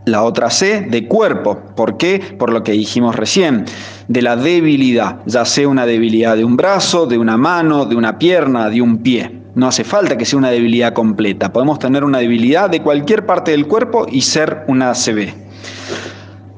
La 0.06 0.22
otra 0.22 0.52
C 0.52 0.82
de 0.82 1.08
cuerpo. 1.08 1.60
¿Por 1.76 1.98
qué? 1.98 2.20
Por 2.38 2.52
lo 2.52 2.62
que 2.64 2.74
dijimos 2.74 3.16
recién, 3.16 3.66
de 4.12 4.22
la 4.22 4.36
debilidad, 4.36 5.20
ya 5.26 5.46
sea 5.46 5.70
una 5.70 5.86
debilidad 5.86 6.36
de 6.36 6.44
un 6.44 6.58
brazo, 6.58 7.06
de 7.06 7.18
una 7.18 7.38
mano, 7.38 7.86
de 7.86 7.96
una 7.96 8.20
pierna, 8.20 8.70
de 8.70 8.82
un 8.82 8.98
pie. 8.98 9.40
No 9.56 9.68
hace 9.68 9.86
falta 9.86 10.18
que 10.18 10.26
sea 10.26 10.38
una 10.38 10.50
debilidad 10.50 10.94
completa. 10.94 11.54
Podemos 11.54 11.80
tener 11.80 12.04
una 12.04 12.20
debilidad 12.20 12.70
de 12.70 12.82
cualquier 12.82 13.26
parte 13.26 13.52
del 13.52 13.68
cuerpo 13.68 14.06
y 14.12 14.22
ser 14.22 14.66
una 14.68 14.92
ACV. 14.92 15.34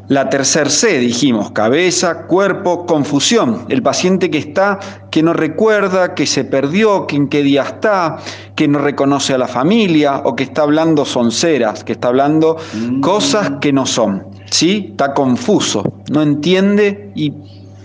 La 0.07 0.29
tercer 0.29 0.69
C, 0.69 0.99
dijimos, 0.99 1.51
cabeza, 1.51 2.23
cuerpo, 2.25 2.85
confusión. 2.85 3.65
El 3.69 3.83
paciente 3.83 4.29
que 4.29 4.37
está, 4.39 4.79
que 5.11 5.23
no 5.23 5.33
recuerda, 5.33 6.13
que 6.13 6.25
se 6.25 6.43
perdió, 6.43 7.07
que 7.07 7.15
en 7.15 7.29
qué 7.29 7.41
día 7.43 7.61
está, 7.61 8.17
que 8.55 8.67
no 8.67 8.79
reconoce 8.79 9.33
a 9.33 9.37
la 9.37 9.47
familia 9.47 10.21
o 10.25 10.35
que 10.35 10.43
está 10.43 10.63
hablando 10.63 11.05
sonceras, 11.05 11.83
que 11.83 11.93
está 11.93 12.09
hablando 12.09 12.57
cosas 13.01 13.53
que 13.61 13.71
no 13.71 13.85
son. 13.85 14.32
¿Sí? 14.53 14.89
Está 14.91 15.15
confuso, 15.15 15.81
no 16.11 16.21
entiende 16.21 17.11
y 17.15 17.33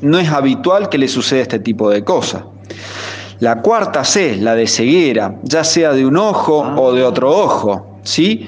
no 0.03 0.19
es 0.19 0.29
habitual 0.29 0.91
que 0.91 0.99
le 0.99 1.09
suceda 1.09 1.41
este 1.41 1.61
tipo 1.61 1.89
de 1.89 2.05
cosas. 2.05 2.43
La 3.41 3.63
cuarta 3.63 4.05
C, 4.05 4.37
la 4.37 4.55
de 4.55 4.67
ceguera, 4.67 5.39
ya 5.45 5.65
sea 5.65 5.95
de 5.95 6.05
un 6.05 6.19
ojo 6.19 6.59
o 6.77 6.93
de 6.93 7.05
otro 7.05 7.31
ojo. 7.31 7.99
¿Sí? 8.03 8.47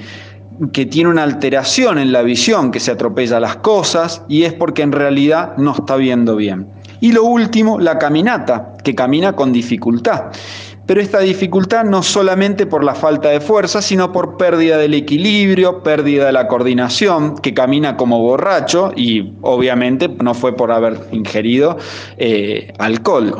que 0.73 0.85
tiene 0.85 1.09
una 1.09 1.23
alteración 1.23 1.97
en 1.97 2.11
la 2.11 2.21
visión, 2.21 2.69
que 2.69 2.79
se 2.79 2.91
atropella 2.91 3.39
las 3.39 3.55
cosas 3.55 4.21
y 4.27 4.43
es 4.43 4.53
porque 4.53 4.83
en 4.83 4.91
realidad 4.91 5.57
no 5.57 5.73
está 5.73 5.95
viendo 5.95 6.35
bien. 6.35 6.67
Y 6.99 7.13
lo 7.13 7.23
último, 7.23 7.79
la 7.79 7.97
caminata, 7.97 8.73
que 8.83 8.93
camina 8.93 9.33
con 9.33 9.51
dificultad. 9.51 10.25
Pero 10.91 10.99
esta 10.99 11.21
dificultad 11.21 11.85
no 11.85 12.03
solamente 12.03 12.65
por 12.65 12.83
la 12.83 12.93
falta 12.93 13.29
de 13.29 13.39
fuerza, 13.39 13.81
sino 13.81 14.11
por 14.11 14.35
pérdida 14.35 14.77
del 14.77 14.93
equilibrio, 14.93 15.83
pérdida 15.83 16.25
de 16.25 16.33
la 16.33 16.49
coordinación, 16.49 17.37
que 17.37 17.53
camina 17.53 17.95
como 17.95 18.19
borracho 18.19 18.91
y 18.93 19.31
obviamente 19.39 20.09
no 20.09 20.33
fue 20.33 20.53
por 20.53 20.69
haber 20.69 20.99
ingerido 21.13 21.77
eh, 22.17 22.73
alcohol. 22.77 23.33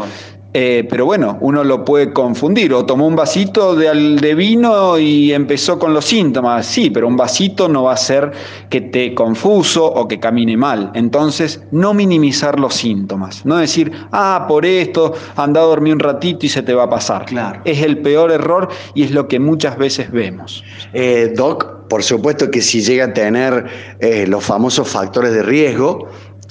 Eh, 0.53 0.85
pero 0.89 1.05
bueno, 1.05 1.37
uno 1.39 1.63
lo 1.63 1.85
puede 1.85 2.11
confundir. 2.11 2.73
O 2.73 2.85
tomó 2.85 3.07
un 3.07 3.15
vasito 3.15 3.75
de, 3.75 4.17
de, 4.19 4.35
vino 4.35 4.97
y 4.97 5.31
empezó 5.31 5.79
con 5.79 5.93
los 5.93 6.05
síntomas. 6.05 6.65
Sí, 6.65 6.89
pero 6.89 7.07
un 7.07 7.15
vasito 7.15 7.69
no 7.69 7.83
va 7.83 7.91
a 7.91 7.93
hacer 7.93 8.31
que 8.69 8.81
te 8.81 9.13
confuso 9.13 9.85
o 9.85 10.07
que 10.07 10.19
camine 10.19 10.57
mal. 10.57 10.91
Entonces, 10.93 11.63
no 11.71 11.93
minimizar 11.93 12.59
los 12.59 12.73
síntomas. 12.73 13.45
No 13.45 13.57
decir, 13.57 13.91
ah, 14.11 14.45
por 14.47 14.65
esto, 14.65 15.13
anda 15.37 15.61
a 15.61 15.63
dormir 15.63 15.93
un 15.93 15.99
ratito 15.99 16.45
y 16.45 16.49
se 16.49 16.63
te 16.63 16.73
va 16.73 16.83
a 16.83 16.89
pasar. 16.89 17.25
Claro. 17.25 17.61
Es 17.63 17.81
el 17.81 17.99
peor 17.99 18.31
error 18.31 18.67
y 18.93 19.03
es 19.03 19.11
lo 19.11 19.27
que 19.27 19.39
muchas 19.39 19.77
veces 19.77 20.11
vemos. 20.11 20.63
Eh, 20.93 21.33
Doc, 21.35 21.87
por 21.87 22.03
supuesto 22.03 22.51
que 22.51 22.61
si 22.61 22.81
llega 22.81 23.05
a 23.05 23.13
tener 23.13 23.67
eh, 23.99 24.25
los 24.27 24.43
famosos 24.43 24.89
factores 24.89 25.33
de 25.33 25.43
riesgo 25.43 26.07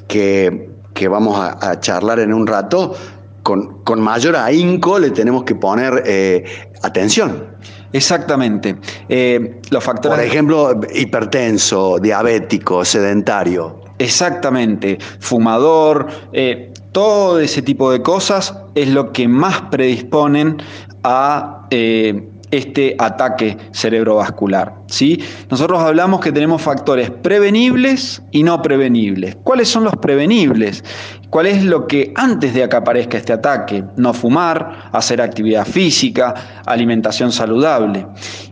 que, 0.09 0.71
que 0.95 1.09
vamos 1.09 1.39
a, 1.39 1.71
a 1.71 1.81
charlar 1.81 2.19
en 2.21 2.33
un 2.33 2.47
rato, 2.47 2.95
con, 3.43 3.83
con, 3.85 4.01
mayor 4.01 4.37
ahínco 4.37 4.99
le 4.99 5.11
tenemos 5.11 5.45
que 5.45 5.55
poner 5.55 6.03
eh, 6.07 6.45
atención. 6.83 7.57
Exactamente. 7.93 8.77
Eh, 9.09 9.61
los 9.71 9.83
factores. 9.83 10.19
Por 10.19 10.27
ejemplo, 10.27 10.81
hipertenso, 10.95 11.99
diabético, 11.99 12.85
sedentario. 12.85 13.81
Exactamente. 13.99 14.99
Fumador, 15.19 16.07
eh, 16.33 16.73
todo 16.93 17.39
ese 17.41 17.63
tipo 17.63 17.91
de 17.93 18.03
cosas 18.03 18.57
es 18.75 18.89
lo 18.89 19.13
que 19.13 19.29
más 19.29 19.61
predisponen 19.71 20.57
a 21.03 21.67
eh, 21.71 22.29
este 22.51 22.97
ataque 22.99 23.57
cerebrovascular. 23.73 24.75
¿sí? 24.87 25.23
Nosotros 25.51 25.81
hablamos 25.81 26.21
que 26.21 26.33
tenemos 26.33 26.63
factores 26.63 27.11
prevenibles 27.11 28.23
y 28.31 28.43
no 28.43 28.61
prevenibles. 28.63 29.37
¿Cuáles 29.45 29.69
son 29.69 29.85
los 29.85 29.97
prevenibles? 29.97 30.83
¿Cuál 31.31 31.47
es 31.47 31.63
lo 31.63 31.87
que 31.87 32.13
antes 32.17 32.55
de 32.55 32.69
que 32.69 32.77
aparezca 32.77 33.17
este 33.17 33.33
ataque? 33.33 33.85
No 33.97 34.13
fumar, 34.13 34.91
hacer 34.91 35.23
actividad 35.23 35.65
física, 35.65 36.63
alimentación 36.67 37.31
saludable. 37.31 38.05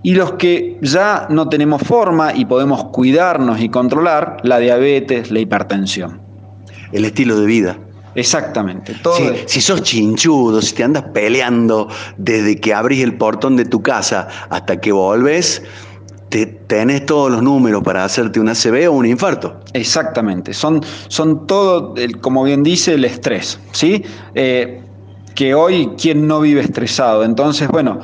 Y 0.05 0.15
los 0.15 0.35
que 0.35 0.79
ya 0.81 1.27
no 1.29 1.49
tenemos 1.49 1.83
forma 1.83 2.33
y 2.33 2.45
podemos 2.45 2.85
cuidarnos 2.85 3.61
y 3.61 3.69
controlar, 3.69 4.37
la 4.45 4.61
diabetes, 4.61 5.33
la 5.33 5.41
hipertensión. 5.41 6.21
El 6.93 7.05
estilo 7.05 7.41
de 7.41 7.47
vida. 7.47 7.79
Exactamente. 8.15 8.95
Todo 9.03 9.17
si, 9.17 9.25
si, 9.47 9.61
sos 9.61 9.83
chinchudo, 9.83 10.63
si 10.63 10.75
te 10.75 10.85
andas 10.85 11.05
peleando 11.13 11.89
desde 12.17 12.61
que 12.61 12.75
abrís 12.75 13.03
el 13.03 13.17
portón 13.17 13.57
de 13.57 13.65
tu 13.65 13.83
casa 13.83 14.29
hasta 14.51 14.81
que 14.81 14.93
volves, 14.93 15.63
te, 16.29 16.47
tenés 16.47 17.07
todos 17.07 17.31
los 17.31 17.43
números 17.43 17.83
para 17.83 18.05
hacerte 18.05 18.41
un 18.41 18.49
ACV 18.49 18.89
o 18.89 18.93
un 18.93 19.07
infarto. 19.07 19.61
Exactamente. 19.73 20.53
Son, 20.55 20.81
son 21.09 21.47
todo, 21.47 21.95
como 22.21 22.45
bien 22.45 22.63
dice, 22.63 22.95
el 22.95 23.05
estrés. 23.05 23.59
¿sí? 23.73 24.05
Eh, 24.35 24.83
que 25.39 25.55
hoy, 25.55 25.91
¿quién 25.97 26.27
no 26.27 26.41
vive 26.41 26.61
estresado? 26.61 27.23
Entonces, 27.23 27.69
bueno, 27.69 28.01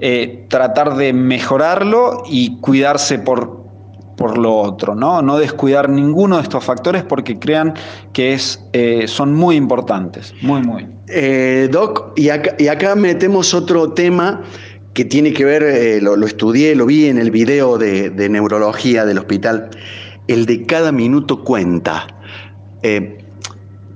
eh, 0.00 0.46
tratar 0.48 0.96
de 0.96 1.12
mejorarlo 1.12 2.22
y 2.26 2.58
cuidarse 2.60 3.18
por, 3.18 3.58
por 4.16 4.38
lo 4.38 4.56
otro, 4.56 4.94
¿no? 4.94 5.20
No 5.20 5.38
descuidar 5.38 5.90
ninguno 5.90 6.36
de 6.36 6.42
estos 6.42 6.64
factores 6.64 7.04
porque 7.04 7.38
crean 7.38 7.74
que 8.14 8.32
es, 8.32 8.64
eh, 8.72 9.06
son 9.06 9.34
muy 9.34 9.56
importantes, 9.56 10.34
muy, 10.40 10.62
muy. 10.62 10.88
Eh, 11.08 11.68
Doc, 11.70 12.12
y 12.16 12.30
acá, 12.30 12.54
y 12.58 12.68
acá, 12.68 12.94
metemos 12.94 13.52
otro 13.52 13.92
tema 13.92 14.42
que 14.94 15.04
tiene 15.04 15.32
que 15.32 15.44
ver, 15.44 15.62
eh, 15.62 16.00
lo, 16.00 16.14
estudié, 16.26 16.74
lo 16.74 16.86
vi 16.86 17.06
en 17.06 17.18
el 17.18 17.30
video 17.30 17.78
de, 17.78 18.10
neurología 18.28 19.04
del 19.04 19.18
hospital, 19.18 19.70
el 20.26 20.46
de 20.46 20.66
cada 20.66 20.92
minuto 20.92 21.44
cuenta. 21.44 22.06
Eh, 22.82 23.24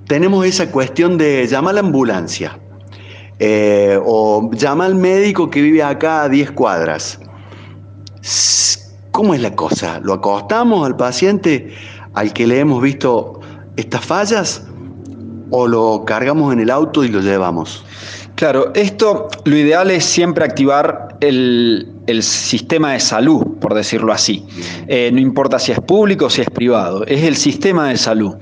tenemos 0.07 0.47
esa 0.47 0.71
cuestión 0.71 1.19
de 1.19 1.47
llamar 1.47 1.73
a 1.73 1.75
la 1.75 1.81
ambulancia 1.81 2.59
o 4.05 4.49
llama 4.53 4.87
al 4.87 4.95
médico 4.95 5.51
que 5.51 5.61
vive 5.61 5.83
acá 5.83 6.23
a 6.23 6.29
10 6.29 6.53
cuadras. 6.53 7.19
¿Cómo 9.13 9.35
es 9.35 9.41
la 9.43 9.55
cosa? 9.55 10.01
¿Lo 10.01 10.15
acostamos 10.15 10.87
al 10.87 10.97
paciente 10.97 11.75
al 12.15 12.33
que 12.33 12.47
le 12.47 12.61
hemos 12.61 12.83
visto 12.83 13.41
estas 13.77 14.05
fallas 14.05 14.67
o 15.51 15.67
lo 15.67 16.05
cargamos 16.07 16.53
en 16.53 16.61
el 16.61 16.71
auto 16.71 17.05
y 17.05 17.09
lo 17.09 17.21
llevamos? 17.21 17.85
Claro, 18.43 18.73
esto 18.75 19.29
lo 19.45 19.57
ideal 19.57 19.93
es 19.93 20.05
siempre 20.05 20.45
activar 20.45 21.17
el, 21.21 21.93
el 22.09 22.25
sistema 22.25 22.95
de 22.95 22.99
salud, 22.99 23.47
por 23.61 23.73
decirlo 23.73 24.13
así. 24.13 24.45
Eh, 24.89 25.13
no 25.13 25.21
importa 25.21 25.61
si 25.61 25.71
es 25.71 25.79
público 25.79 26.25
o 26.25 26.31
si 26.31 26.41
es 26.41 26.51
privado, 26.51 27.07
es 27.07 27.23
el 27.23 27.37
sistema 27.37 27.89
de 27.89 27.97
salud. 27.97 28.35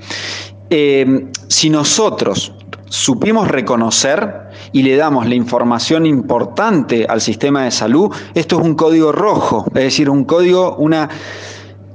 Eh, 0.71 1.27
si 1.47 1.69
nosotros 1.69 2.51
supimos 2.89 3.47
reconocer 3.47 4.49
y 4.71 4.81
le 4.81 4.95
damos 4.95 5.29
la 5.29 5.35
información 5.35 6.07
importante 6.07 7.05
al 7.07 7.21
sistema 7.21 7.65
de 7.65 7.69
salud, 7.69 8.09
esto 8.33 8.59
es 8.59 8.65
un 8.65 8.73
código 8.73 9.11
rojo, 9.11 9.65
es 9.67 9.83
decir, 9.83 10.09
un 10.09 10.23
código, 10.23 10.77
una... 10.77 11.09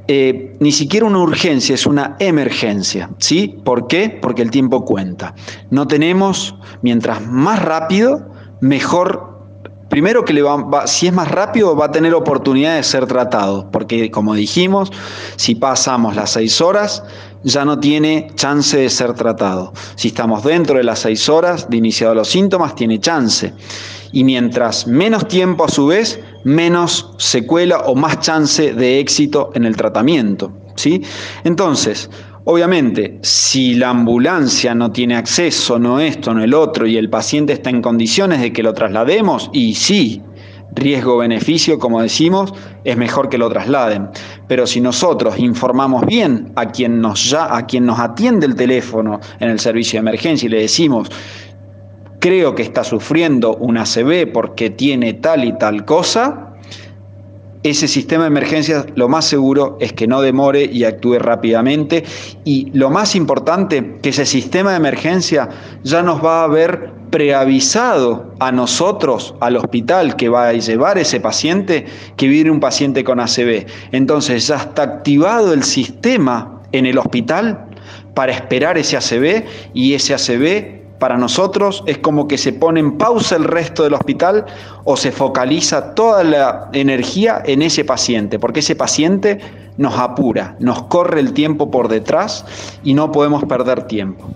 Eh, 0.09 0.57
ni 0.61 0.73
siquiera 0.73 1.07
una 1.07 1.19
urgencia, 1.19 1.75
es 1.75 1.87
una 1.87 2.17
emergencia. 2.19 3.11
¿Sí? 3.19 3.59
¿Por 3.65 3.89
qué? 3.89 4.19
Porque 4.21 4.43
el 4.43 4.51
tiempo 4.51 4.85
cuenta. 4.85 5.35
No 5.71 5.87
tenemos, 5.87 6.55
mientras 6.83 7.27
más 7.27 7.63
rápido, 7.63 8.31
mejor 8.61 9.37
Primero 9.89 10.25
que 10.25 10.33
le 10.33 10.43
va, 10.43 10.87
si 10.89 11.07
es 11.07 11.13
más 11.13 11.31
rápido 11.31 11.77
va 11.77 11.87
a 11.87 11.91
tener 11.93 12.13
oportunidad 12.13 12.75
de 12.75 12.83
ser 12.83 13.07
tratado, 13.07 13.71
porque 13.71 14.11
como 14.11 14.35
dijimos, 14.35 14.91
si 15.37 15.55
pasamos 15.55 16.17
las 16.17 16.31
seis 16.31 16.61
horas, 16.61 17.05
ya 17.45 17.65
no 17.65 17.79
tiene 17.79 18.33
chance 18.35 18.77
de 18.77 18.91
ser 18.91 19.15
tratado. 19.15 19.73
Si 19.95 20.09
estamos 20.09 20.43
dentro 20.43 20.79
de 20.79 20.85
las 20.85 20.99
seis 20.99 21.29
horas 21.29 21.71
de 21.71 21.77
iniciado 21.77 22.17
los 22.17 22.29
síntomas, 22.29 22.75
tiene 22.75 22.99
chance. 22.99 23.55
Y 24.11 24.25
mientras 24.25 24.89
menos 24.89 25.29
tiempo 25.29 25.65
a 25.65 25.69
su 25.69 25.87
vez, 25.87 26.19
menos 26.47 27.11
secuela 27.19 27.81
o 27.81 27.97
más 27.97 28.21
chance 28.21 28.73
de 28.73 29.01
éxito 29.01 29.51
en 29.55 29.65
el 29.65 29.77
tratamiento. 29.77 30.53
¿sí? 30.77 31.03
Entonces, 31.45 32.09
Obviamente, 32.49 33.19
si 33.23 33.75
la 33.75 33.91
ambulancia 33.91 34.73
no 34.73 34.93
tiene 34.93 35.17
acceso, 35.17 35.81
no 35.81 35.99
esto, 35.99 36.33
no 36.33 36.45
el 36.45 36.55
otro, 36.55 36.87
y 36.87 36.97
el 36.97 37.11
paciente 37.11 37.53
está 37.53 37.71
en 37.71 37.83
condiciones 37.83 38.41
de 38.41 38.53
que 38.53 38.63
lo 38.63 38.73
traslademos, 38.73 39.51
y 39.53 39.75
sí, 39.75 40.23
riesgo-beneficio, 40.77 41.81
como 41.81 42.01
decimos, 42.03 42.55
es 42.85 42.97
mejor 42.97 43.29
que 43.29 43.39
lo 43.39 43.49
trasladen. 43.49 44.11
Pero 44.47 44.65
si 44.67 44.81
nosotros 44.81 45.41
informamos 45.41 46.07
bien 46.07 46.53
a 46.55 46.67
quien 46.67 47.01
nos, 47.01 47.31
ya, 47.31 47.57
a 47.57 47.67
quien 47.67 47.85
nos 47.85 47.99
atiende 47.99 48.47
el 48.47 48.55
teléfono 48.55 49.19
en 49.41 49.51
el 49.51 49.59
servicio 49.59 49.97
de 49.97 50.09
emergencia 50.09 50.47
y 50.47 50.51
le 50.51 50.61
decimos, 50.61 51.09
creo 52.19 52.55
que 52.55 52.63
está 52.63 52.85
sufriendo 52.85 53.57
un 53.57 53.79
ACV 53.79 54.33
porque 54.33 54.71
tiene 54.71 55.15
tal 55.15 55.45
y 55.45 55.57
tal 55.59 55.85
cosa, 55.85 56.47
ese 57.63 57.89
sistema 57.89 58.25
de 58.25 58.29
emergencias 58.29 58.87
lo 58.95 59.09
más 59.09 59.25
seguro 59.25 59.77
es 59.81 59.93
que 59.93 60.07
no 60.07 60.21
demore 60.21 60.65
y 60.65 60.85
actúe 60.85 61.19
rápidamente 61.19 62.05
y 62.45 62.71
lo 62.73 62.91
más 62.91 63.17
importante, 63.17 63.99
que 64.03 64.11
ese 64.11 64.25
sistema 64.25 64.71
de 64.71 64.77
emergencia 64.77 65.49
ya 65.83 66.03
nos 66.03 66.25
va 66.25 66.43
a 66.43 66.45
haber 66.45 66.93
preavisado 67.11 68.35
a 68.39 68.53
nosotros, 68.53 69.35
al 69.41 69.57
hospital 69.57 70.17
que 70.17 70.29
va 70.29 70.49
a 70.49 70.53
llevar 70.53 70.99
ese 70.99 71.21
paciente, 71.21 71.87
que 72.17 72.29
viene 72.29 72.51
un 72.51 72.61
paciente 72.61 73.05
con 73.05 73.21
ACV. 73.21 73.67
Entonces 73.93 74.47
ya 74.47 74.57
está 74.57 74.83
activado 74.83 75.53
el 75.53 75.63
sistema 75.63 76.63
en 76.73 76.87
el 76.87 76.99
hospital 76.99 77.67
para 78.15 78.33
esperar 78.33 78.79
ese 78.79 78.97
ACV 78.97 79.45
y 79.75 79.95
ese 79.95 80.15
ACV 80.15 80.76
para 80.99 81.19
nosotros 81.19 81.83
es 81.87 81.99
como 81.99 82.27
que 82.27 82.39
se 82.39 82.53
pone 82.53 82.81
en 82.81 82.99
pausa 82.99 83.37
el 83.37 83.45
resto 83.45 83.83
del 83.83 83.95
hospital 83.95 84.47
o 84.85 84.97
se 84.97 85.13
focaliza 85.13 85.95
toda 85.95 86.25
la 86.25 86.71
energía 86.73 87.43
en 87.45 87.63
ese 87.63 87.85
paciente, 87.85 88.39
porque 88.39 88.61
ese 88.61 88.77
paciente 88.77 89.39
nos 89.77 89.99
apura, 89.99 90.57
nos 90.59 90.85
corre 90.85 91.21
el 91.21 91.33
tiempo 91.33 91.71
por 91.71 91.89
detrás 91.89 92.45
y 92.83 92.95
no 92.95 93.13
podemos 93.13 93.45
perder 93.45 93.83
tiempo. 93.83 94.27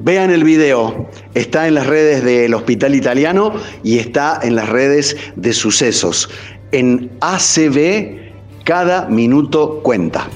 Vean 0.00 0.30
el 0.30 0.44
video, 0.44 1.08
está 1.34 1.66
en 1.66 1.74
las 1.74 1.86
redes 1.86 2.24
del 2.24 2.54
Hospital 2.54 2.94
Italiano 2.94 3.52
y 3.82 3.98
está 3.98 4.38
en 4.42 4.54
las 4.54 4.68
redes 4.68 5.16
de 5.34 5.52
sucesos. 5.52 6.30
En 6.70 7.10
ACB, 7.20 8.32
cada 8.64 9.06
minuto 9.08 9.80
cuenta. 9.82 10.28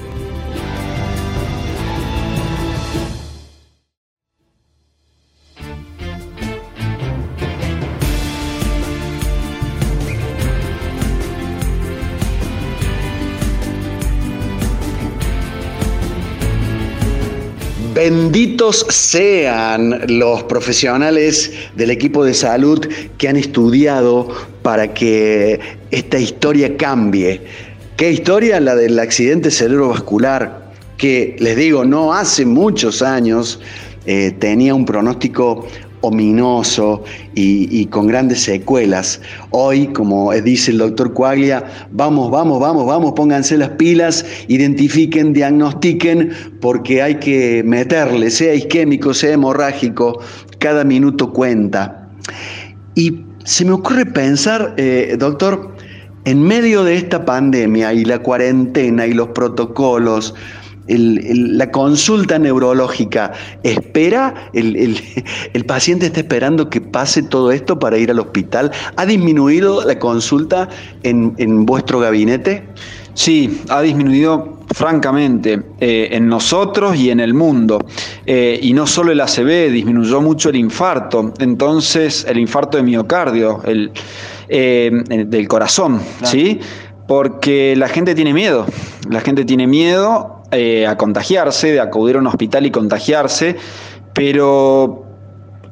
Benditos 17.93 18.87
sean 18.89 20.01
los 20.07 20.41
profesionales 20.43 21.51
del 21.75 21.91
equipo 21.91 22.25
de 22.25 22.33
salud 22.33 22.87
que 23.19 23.27
han 23.27 23.35
estudiado 23.35 24.29
para 24.63 24.95
que 24.95 25.59
esta 25.91 26.17
historia 26.17 26.75
cambie. 26.75 27.41
¿Qué 27.95 28.09
historia? 28.09 28.59
La 28.59 28.75
del 28.75 28.97
accidente 28.97 29.51
cerebrovascular, 29.51 30.71
que 30.97 31.35
les 31.37 31.55
digo, 31.55 31.85
no 31.85 32.13
hace 32.13 32.47
muchos 32.47 33.03
años 33.03 33.59
eh, 34.07 34.33
tenía 34.39 34.73
un 34.73 34.85
pronóstico 34.85 35.67
ominoso 36.03 37.01
y, 37.33 37.85
con 37.85 38.07
grandes 38.07 38.41
secuelas. 38.41 39.21
Hoy, 39.51 39.87
como 39.87 40.33
dice 40.33 40.71
el 40.71 40.79
doctor 40.79 41.13
Coaglia, 41.13 41.63
vamos, 41.91 42.29
vamos, 42.29 42.59
vamos, 42.59 42.85
vamos, 42.85 43.13
pónganse 43.13 43.57
las 43.57 43.69
pilas, 43.69 44.25
identifiquen, 44.49 45.31
diagnostiquen, 45.31 46.31
porque 46.59 47.01
hay 47.01 47.15
que 47.15 47.63
meterle, 47.65 48.29
sea 48.29 48.53
isquémico, 48.53 49.13
sea 49.13 49.31
hemorrágico, 49.31 50.19
cada 50.59 50.83
minuto 50.83 51.31
cuenta. 51.31 52.09
Y 52.95 53.21
se 53.45 53.63
me 53.63 53.71
ocurre 53.71 54.05
pensar, 54.05 54.73
eh, 54.75 55.15
doctor, 55.17 55.73
en 56.25 56.41
medio 56.41 56.83
de 56.83 56.95
esta 56.95 57.23
pandemia 57.23 57.93
y 57.93 58.03
la 58.03 58.19
cuarentena 58.19 59.07
y 59.07 59.13
los 59.13 59.29
protocolos, 59.29 60.35
la 60.87 61.71
consulta 61.71 62.37
neurológica 62.39 63.31
espera, 63.63 64.49
el, 64.53 65.65
paciente 65.65 66.07
está 66.07 66.19
esperando 66.19 66.69
que 66.69 66.81
pase 66.81 67.23
todo 67.23 67.51
esto 67.51 67.79
para 67.79 67.97
ir 67.97 68.11
al 68.11 68.19
hospital. 68.19 68.71
¿Ha 68.95 69.05
disminuido 69.05 69.85
la 69.85 69.97
consulta 69.99 70.69
en, 71.03 71.65
vuestro 71.65 71.99
gabinete? 71.99 72.67
Sí, 73.13 73.61
ha 73.69 73.81
disminuido 73.81 74.59
francamente 74.73 75.61
eh, 75.79 76.09
en 76.11 76.27
nosotros 76.27 76.95
y 76.95 77.11
en 77.11 77.19
el 77.19 77.33
mundo. 77.33 77.79
Eh, 78.25 78.59
y 78.61 78.73
no 78.73 78.87
solo 78.87 79.11
el 79.11 79.21
ACV, 79.21 79.71
disminuyó 79.71 80.19
mucho 80.19 80.49
el 80.49 80.55
infarto. 80.55 81.33
Entonces, 81.39 82.25
el 82.27 82.39
infarto 82.39 82.77
de 82.77 82.83
miocardio, 82.83 83.61
el, 83.65 83.91
eh, 84.49 84.91
del 85.27 85.47
corazón, 85.47 86.01
¿sí? 86.23 86.59
Porque 87.07 87.75
la 87.77 87.87
gente 87.87 88.15
tiene 88.15 88.33
miedo. 88.33 88.65
La 89.09 89.21
gente 89.21 89.45
tiene 89.45 89.67
miedo 89.67 90.42
eh, 90.53 90.87
a 90.87 90.97
contagiarse, 90.97 91.71
de 91.71 91.79
acudir 91.79 92.15
a 92.15 92.19
un 92.19 92.27
hospital 92.27 92.65
y 92.65 92.71
contagiarse, 92.71 93.55
pero 94.13 95.05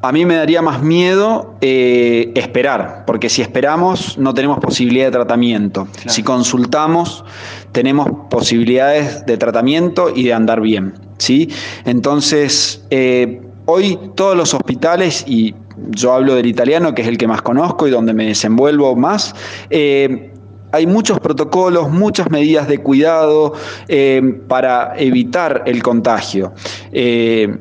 a 0.01 0.11
mí 0.11 0.25
me 0.25 0.35
daría 0.35 0.61
más 0.61 0.81
miedo 0.81 1.55
eh, 1.61 2.31
esperar, 2.35 3.03
porque 3.05 3.29
si 3.29 3.41
esperamos 3.41 4.17
no 4.17 4.33
tenemos 4.33 4.59
posibilidad 4.59 5.05
de 5.05 5.11
tratamiento. 5.11 5.87
Si 6.07 6.23
consultamos 6.23 7.23
tenemos 7.71 8.09
posibilidades 8.29 9.25
de 9.25 9.37
tratamiento 9.37 10.11
y 10.13 10.23
de 10.23 10.33
andar 10.33 10.61
bien. 10.61 10.93
¿sí? 11.19 11.49
Entonces, 11.85 12.83
eh, 12.89 13.41
hoy 13.65 13.99
todos 14.15 14.35
los 14.35 14.53
hospitales, 14.55 15.23
y 15.27 15.53
yo 15.91 16.13
hablo 16.13 16.35
del 16.35 16.47
italiano, 16.47 16.95
que 16.95 17.03
es 17.03 17.07
el 17.07 17.17
que 17.19 17.27
más 17.27 17.43
conozco 17.43 17.87
y 17.87 17.91
donde 17.91 18.13
me 18.13 18.25
desenvuelvo 18.25 18.95
más, 18.95 19.35
hay 20.71 20.87
muchos 20.87 21.19
protocolos, 21.19 21.89
muchas 21.89 22.29
medidas 22.29 22.67
de 22.67 22.79
cuidado 22.79 23.53
eh, 23.87 24.21
para 24.47 24.93
evitar 24.97 25.63
el 25.65 25.83
contagio. 25.83 26.53
Eh, 26.91 27.57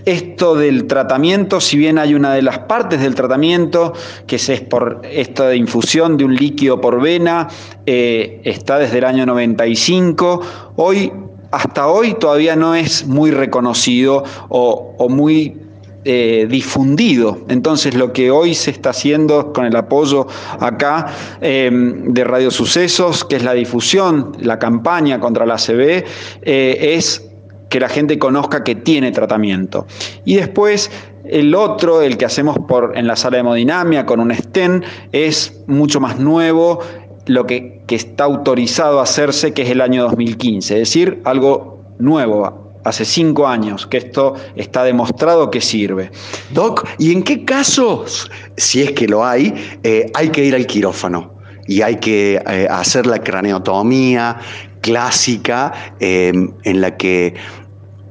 esto 0.06 0.56
del 0.56 0.88
tratamiento, 0.88 1.62
si 1.62 1.78
bien 1.78 1.98
hay 1.98 2.14
una 2.14 2.34
de 2.34 2.42
las 2.42 2.60
partes 2.60 3.02
del 3.02 3.16
tratamiento, 3.16 3.94
que 4.28 4.38
es 4.38 4.62
por 4.62 5.02
esto 5.04 5.46
de 5.46 5.58
infusión 5.58 6.18
de 6.18 6.26
un 6.26 6.36
líquido 6.36 6.82
por 6.82 7.02
vena, 7.02 7.48
eh, 7.86 8.42
está 8.44 8.80
desde 8.80 9.00
el 9.00 9.06
año 9.06 9.26
95, 9.26 10.42
hoy, 10.76 11.12
hasta 11.52 11.88
hoy 11.88 12.16
todavía 12.16 12.56
no 12.56 12.76
es 12.76 13.06
muy 13.06 13.32
reconocido 13.32 14.24
o, 14.50 15.08
muy 15.10 15.58
eh, 16.04 16.48
difundido. 16.50 17.40
Entonces 17.48 17.94
lo 17.94 18.12
que 18.12 18.32
hoy 18.32 18.56
se 18.56 18.72
está 18.72 18.90
haciendo 18.90 19.54
con 19.54 19.66
el 19.66 19.76
apoyo 19.76 20.28
acá 20.60 21.14
em, 21.42 22.14
de 22.14 22.24
Radio 22.24 22.50
Sucesos, 22.50 23.24
que 23.24 23.36
es 23.36 23.44
la 23.44 23.54
difusión, 23.54 24.32
la 24.40 24.58
campaña 24.58 25.20
contra 25.20 25.46
la 25.46 25.56
ACV, 25.56 26.04
eh, 26.42 26.96
es 26.96 27.31
que 27.72 27.80
la 27.80 27.88
gente 27.88 28.20
conozca 28.20 28.66
que 28.66 28.76
tiene 28.76 29.12
tratamiento. 29.12 29.88
Y 30.26 30.36
después 30.36 30.92
el 31.24 31.56
otro, 31.56 32.02
el 32.02 32.18
que 32.18 32.26
hacemos 32.26 32.58
por, 32.68 32.98
en 32.98 33.08
la 33.08 33.16
sala 33.16 33.38
de 33.38 33.40
hemodinamia 33.40 34.06
con 34.06 34.20
un 34.20 34.36
STEN, 34.36 34.84
es 35.14 35.64
mucho 35.68 36.02
más 36.02 36.20
nuevo, 36.20 36.80
lo 37.28 37.46
que, 37.48 37.82
que 37.88 37.96
está 37.96 38.26
autorizado 38.26 39.00
a 39.00 39.04
hacerse, 39.04 39.54
que 39.54 39.62
es 39.62 39.70
el 39.70 39.80
año 39.80 40.04
2015, 40.04 40.74
es 40.74 40.80
decir, 40.80 41.22
algo 41.24 41.80
nuevo, 41.98 42.74
hace 42.84 43.06
cinco 43.06 43.48
años 43.48 43.88
que 43.88 43.98
esto 43.98 44.36
está 44.58 44.84
demostrado 44.84 45.50
que 45.50 45.62
sirve. 45.62 46.12
Doc, 46.50 46.86
¿y 46.98 47.14
en 47.14 47.24
qué 47.24 47.46
casos, 47.46 48.30
si 48.58 48.82
es 48.82 48.92
que 48.92 49.08
lo 49.08 49.26
hay, 49.26 49.54
eh, 49.84 50.12
hay 50.14 50.28
que 50.30 50.44
ir 50.44 50.56
al 50.56 50.68
quirófano? 50.68 51.36
Y 51.68 51.84
hay 51.84 51.98
que 51.98 52.42
eh, 52.46 52.68
hacer 52.70 53.06
la 53.06 53.20
craneotomía 53.20 54.40
clásica 54.82 55.72
eh, 56.00 56.34
en 56.64 56.82
la 56.82 56.98
que 56.98 57.36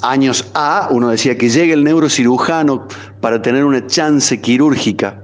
años 0.02 0.50
A, 0.54 0.88
uno 0.90 1.08
decía 1.08 1.36
que 1.36 1.48
llegue 1.48 1.72
el 1.72 1.84
neurocirujano 1.84 2.86
para 3.20 3.42
tener 3.42 3.64
una 3.64 3.86
chance 3.86 4.40
quirúrgica. 4.40 5.22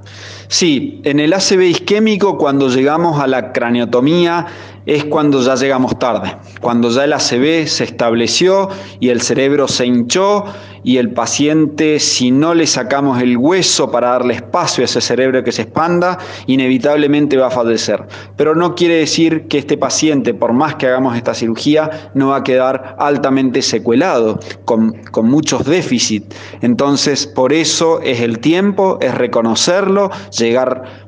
Sí, 0.48 1.00
en 1.04 1.18
el 1.18 1.32
ACV 1.32 1.62
isquémico, 1.62 2.38
cuando 2.38 2.68
llegamos 2.68 3.20
a 3.20 3.26
la 3.26 3.52
craniotomía, 3.52 4.46
es 4.86 5.04
cuando 5.04 5.42
ya 5.42 5.56
llegamos 5.56 5.98
tarde, 5.98 6.36
cuando 6.60 6.90
ya 6.90 7.04
el 7.04 7.12
ACV 7.12 7.66
se 7.66 7.84
estableció 7.84 8.68
y 9.00 9.08
el 9.08 9.20
cerebro 9.20 9.66
se 9.66 9.86
hinchó 9.86 10.44
y 10.82 10.98
el 10.98 11.12
paciente, 11.12 11.98
si 12.00 12.30
no 12.30 12.54
le 12.54 12.66
sacamos 12.66 13.20
el 13.20 13.36
hueso 13.36 13.90
para 13.90 14.10
darle 14.10 14.34
espacio 14.34 14.82
a 14.82 14.86
ese 14.86 15.00
cerebro 15.00 15.42
que 15.42 15.52
se 15.52 15.62
expanda, 15.62 16.18
inevitablemente 16.46 17.36
va 17.36 17.48
a 17.48 17.50
fallecer. 17.50 18.04
Pero 18.36 18.54
no 18.54 18.74
quiere 18.74 18.96
decir 18.96 19.48
que 19.48 19.58
este 19.58 19.76
paciente, 19.76 20.34
por 20.34 20.52
más 20.52 20.76
que 20.76 20.86
hagamos 20.86 21.16
esta 21.16 21.34
cirugía, 21.34 22.10
no 22.14 22.28
va 22.28 22.36
a 22.38 22.44
quedar 22.44 22.96
altamente 22.98 23.62
secuelado, 23.62 24.40
con, 24.64 24.92
con 25.10 25.28
muchos 25.28 25.64
déficits. 25.64 26.36
Entonces, 26.60 27.26
por 27.26 27.52
eso 27.52 28.00
es 28.00 28.20
el 28.20 28.38
tiempo, 28.38 28.98
es 29.00 29.14
reconocerlo, 29.14 30.10
llegar 30.36 31.06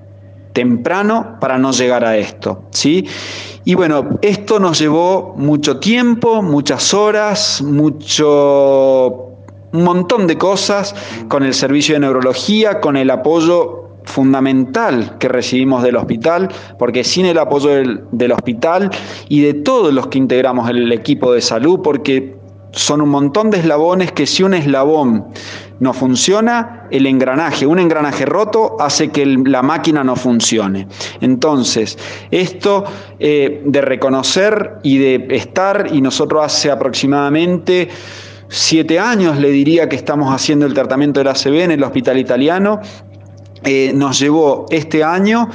temprano 0.53 1.37
para 1.41 1.57
no 1.57 1.71
llegar 1.71 2.05
a 2.05 2.17
esto, 2.17 2.65
¿sí? 2.73 3.07
Y 3.65 3.75
bueno, 3.75 4.19
esto 4.23 4.59
nos 4.59 4.79
llevó 4.79 5.35
mucho 5.37 5.79
tiempo, 5.79 6.43
muchas 6.43 6.95
horas, 6.95 7.63
mucho 7.63 9.28
un 9.73 9.85
montón 9.85 10.27
de 10.27 10.39
cosas 10.39 10.95
con 11.29 11.43
el 11.43 11.55
servicio 11.55 11.95
de 11.95 12.01
neurología, 12.01 12.81
con 12.81 12.97
el 12.97 13.11
apoyo 13.11 13.89
fundamental 14.09 15.19
que 15.19 15.29
recibimos 15.29 15.83
del 15.83 15.97
hospital, 15.97 16.49
porque 16.79 17.05
sin 17.05 17.27
el 17.27 17.39
apoyo 17.39 17.71
del, 17.71 18.33
hospital 18.33 18.91
y 19.29 19.43
de 19.43 19.55
todos 19.55 19.93
los 19.93 20.07
que 20.09 20.19
integramos 20.19 20.69
el 20.71 20.91
equipo 20.93 21.33
de 21.33 21.43
salud, 21.43 21.81
porque 21.83 22.37
son 22.73 23.01
un 23.01 23.11
montón 23.11 23.51
de 23.51 23.59
eslabones 23.59 24.13
que 24.13 24.27
si 24.27 24.43
un 24.43 24.55
eslabón 24.55 25.27
no 25.81 25.93
funciona, 25.93 26.87
el 26.91 27.07
engranaje, 27.07 27.67
un 27.67 27.79
engranaje 27.79 28.27
roto 28.27 28.77
hace 28.81 29.11
que 29.11 29.27
la 29.27 29.63
máquina 29.63 30.03
no 30.03 30.17
funcione. 30.17 30.89
Entonces, 31.21 31.99
esto 32.31 32.85
eh, 33.19 33.63
de 33.65 33.81
reconocer 33.81 34.79
y 34.83 34.99
de 34.99 35.27
estar, 35.31 35.89
y 35.93 36.01
nosotros 36.01 36.45
hace 36.45 36.71
aproximadamente 36.71 37.89
siete 38.49 38.99
años 38.99 39.39
le 39.39 39.51
diría 39.51 39.89
que 39.89 39.97
estamos 39.97 40.33
haciendo 40.33 40.67
el 40.67 40.75
tratamiento 40.75 41.21
del 41.21 41.29
ACV 41.29 41.63
en 41.63 41.71
el 41.73 41.83
hospital 41.83 42.19
italiano, 42.19 42.81
eh, 43.65 43.93
nos 43.95 44.19
llevó 44.19 44.67
este 44.71 45.05
año 45.05 45.49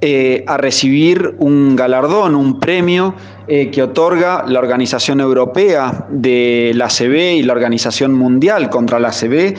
eh, 0.00 0.44
a 0.46 0.56
recibir 0.56 1.36
un 1.38 1.76
galardón, 1.76 2.34
un 2.34 2.58
premio 2.58 3.14
eh, 3.52 3.68
que 3.68 3.82
otorga 3.82 4.44
la 4.46 4.60
Organización 4.60 5.18
Europea 5.18 6.06
de 6.08 6.70
la 6.76 6.84
ACB 6.84 7.34
y 7.34 7.42
la 7.42 7.52
Organización 7.52 8.14
Mundial 8.14 8.70
contra 8.70 9.00
la 9.00 9.08
ACB, 9.08 9.56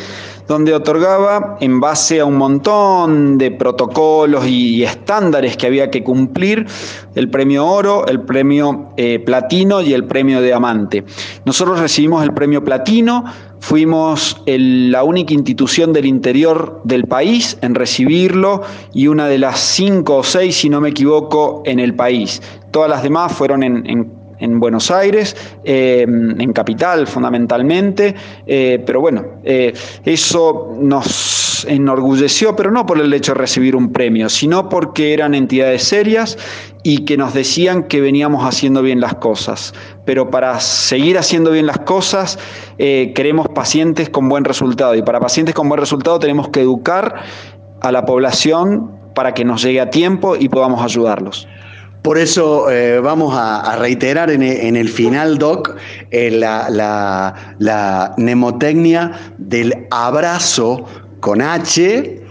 donde 0.48 0.74
otorgaba 0.74 1.58
en 1.60 1.82
base 1.82 2.22
a 2.22 2.26
un 2.26 2.38
montón 2.38 3.38
de 3.38 3.52
protocolos 3.52 4.48
y 4.48 4.82
estándares 4.82 5.58
que 5.58 5.68
había 5.68 5.92
que 5.92 6.06
cumplir 6.06 6.66
el 7.16 7.30
premio 7.30 7.68
oro, 7.68 8.08
el 8.08 8.22
premio 8.22 8.94
eh, 8.96 9.20
platino 9.20 9.82
y 9.82 9.94
el 9.94 10.06
premio 10.06 10.42
diamante. 10.42 11.04
Nosotros 11.44 11.78
recibimos 11.78 12.24
el 12.24 12.34
premio 12.34 12.64
platino 12.64 13.26
Fuimos 13.62 14.42
la 14.48 15.04
única 15.04 15.36
institución 15.36 15.94
del 15.94 16.08
interior 16.08 16.82
del 16.84 17.06
país 17.06 17.60
en 17.62 17.76
recibirlo 17.76 18.64
y 18.92 19.06
una 19.06 19.28
de 19.28 19.38
las 19.38 19.60
cinco 19.60 20.18
o 20.18 20.24
seis, 20.24 20.56
si 20.56 20.68
no 20.68 20.82
me 20.82 20.90
equivoco, 20.90 21.62
en 21.66 21.80
el 21.80 21.94
país. 21.94 22.42
Todas 22.72 22.90
las 22.90 23.04
demás 23.04 23.34
fueron 23.34 23.64
en, 23.64 24.22
Buenos 24.60 24.90
Aires, 24.90 25.36
eh, 25.64 26.02
en 26.02 26.52
Capital 26.54 27.06
fundamentalmente, 27.06 28.16
eh, 28.48 28.82
pero 28.84 29.00
bueno, 29.00 29.24
eh, 29.44 29.72
eso 30.04 30.76
nos 30.80 31.66
enorgulleció, 31.66 32.56
pero 32.56 32.72
no 32.72 32.86
por 32.86 33.00
el 33.00 33.14
hecho 33.14 33.34
de 33.34 33.40
recibir 33.40 33.76
un 33.76 33.92
premio, 33.92 34.30
sino 34.30 34.70
porque 34.70 35.14
eran 35.14 35.36
entidades 35.36 35.84
serias 35.84 36.38
y 36.84 37.06
que 37.06 37.18
nos 37.18 37.34
decían 37.34 37.84
que 37.84 38.02
veníamos 38.02 38.46
haciendo 38.46 38.82
bien 38.82 39.00
las 39.00 39.16
cosas. 39.16 39.74
Pero 40.06 40.30
para 40.30 40.60
seguir 40.60 41.18
haciendo 41.18 41.52
bien 41.52 41.66
las 41.66 41.80
cosas 41.80 42.40
eh, 42.78 43.12
queremos 43.16 43.48
pacientes 43.50 44.10
con 44.10 44.30
buen 44.30 44.46
resultado 44.46 44.96
y 44.96 45.02
para 45.02 45.20
pacientes 45.20 45.54
con 45.54 45.70
buen 45.70 45.80
resultado 45.80 46.20
tenemos 46.20 46.50
que 46.50 46.62
educar 46.62 47.24
a 47.82 47.92
la 47.92 48.06
población 48.06 48.92
para 49.14 49.34
que 49.34 49.46
nos 49.46 49.62
llegue 49.62 49.82
a 49.82 49.90
tiempo 49.90 50.36
y 50.36 50.50
podamos 50.50 50.82
ayudarlos. 50.82 51.48
Por 52.02 52.18
eso 52.18 52.72
eh, 52.72 53.00
vamos 53.00 53.36
a, 53.38 53.76
reiterar 53.76 54.32
en, 54.32 54.42
el 54.42 54.90
final, 54.90 55.38
Doc, 55.38 55.76
eh, 56.10 56.32
la, 56.32 56.68
la, 57.60 58.14
mnemotecnia 58.18 59.12
del 59.38 59.88
abrazo 59.92 60.86
con 61.20 61.44
H 61.44 62.24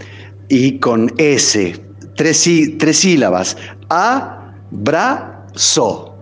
y 0.49 0.79
con 0.79 1.13
S. 1.17 1.79
Tres, 2.15 2.49
tres 2.77 2.97
sílabas. 2.97 3.55
A, 3.89 4.55
brazo. 4.71 6.17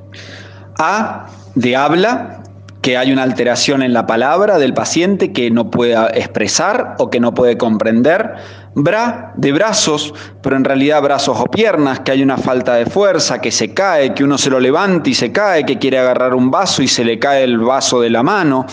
A 0.78 1.28
de 1.56 1.76
habla, 1.76 2.44
que 2.82 2.98
hay 2.98 3.12
una 3.12 3.24
alteración 3.24 3.82
en 3.82 3.94
la 3.94 4.06
palabra 4.08 4.58
del 4.58 4.74
paciente 4.74 5.34
que 5.34 5.52
no 5.52 5.70
puede 5.70 5.96
expresar 6.18 6.96
o 7.00 7.10
que 7.10 7.20
no 7.20 7.34
puede 7.34 7.58
comprender. 7.58 8.36
Bra 8.76 9.34
de 9.36 9.52
brazos, 9.52 10.14
pero 10.42 10.56
en 10.56 10.64
realidad 10.64 11.02
brazos 11.02 11.38
o 11.40 11.46
piernas, 11.46 12.02
que 12.02 12.12
hay 12.12 12.24
una 12.24 12.38
falta 12.38 12.76
de 12.76 12.86
fuerza, 12.86 13.42
que 13.42 13.52
se 13.52 13.74
cae, 13.74 14.14
que 14.14 14.24
uno 14.24 14.38
se 14.38 14.50
lo 14.50 14.60
levanta 14.60 15.10
y 15.10 15.14
se 15.14 15.32
cae, 15.32 15.66
que 15.66 15.80
quiere 15.80 16.00
agarrar 16.00 16.34
un 16.34 16.52
vaso 16.52 16.82
y 16.82 16.88
se 16.88 17.04
le 17.04 17.20
cae 17.20 17.44
el 17.44 17.58
vaso 17.60 18.00
de 18.02 18.10
la 18.10 18.24
mano 18.24 18.66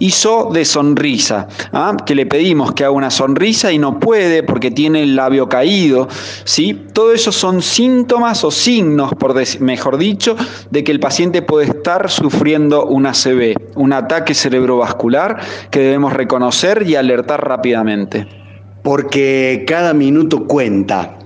hizo 0.00 0.48
de 0.50 0.64
sonrisa, 0.64 1.46
¿ah? 1.72 1.96
que 2.04 2.14
le 2.14 2.26
pedimos 2.26 2.72
que 2.72 2.84
haga 2.84 2.92
una 2.92 3.10
sonrisa 3.10 3.70
y 3.70 3.78
no 3.78 4.00
puede 4.00 4.42
porque 4.42 4.70
tiene 4.70 5.02
el 5.02 5.14
labio 5.14 5.48
caído. 5.48 6.08
¿sí? 6.44 6.86
Todo 6.92 7.12
eso 7.12 7.30
son 7.30 7.62
síntomas 7.62 8.42
o 8.42 8.50
signos, 8.50 9.14
por 9.14 9.34
mejor 9.60 9.98
dicho, 9.98 10.36
de 10.70 10.82
que 10.82 10.90
el 10.90 11.00
paciente 11.00 11.42
puede 11.42 11.66
estar 11.66 12.10
sufriendo 12.10 12.86
un 12.86 13.06
ACV, 13.06 13.54
un 13.76 13.92
ataque 13.92 14.34
cerebrovascular 14.34 15.38
que 15.70 15.80
debemos 15.80 16.14
reconocer 16.14 16.84
y 16.86 16.96
alertar 16.96 17.46
rápidamente. 17.46 18.39
Porque 18.82 19.64
cada 19.66 19.94
minuto 19.94 20.46
cuenta. 20.46 21.18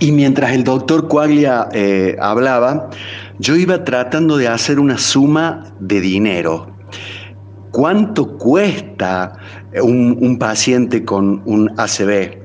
Y 0.00 0.12
mientras 0.12 0.52
el 0.52 0.64
doctor 0.64 1.08
Coaglia 1.08 1.68
eh, 1.72 2.16
hablaba, 2.20 2.90
yo 3.38 3.56
iba 3.56 3.84
tratando 3.84 4.36
de 4.36 4.48
hacer 4.48 4.78
una 4.78 4.98
suma 4.98 5.72
de 5.80 6.00
dinero 6.00 6.78
cuánto 7.70 8.36
cuesta 8.38 9.34
un, 9.80 10.36
paciente 10.38 11.04
con 11.04 11.42
un 11.44 11.72
ACV. 11.76 12.38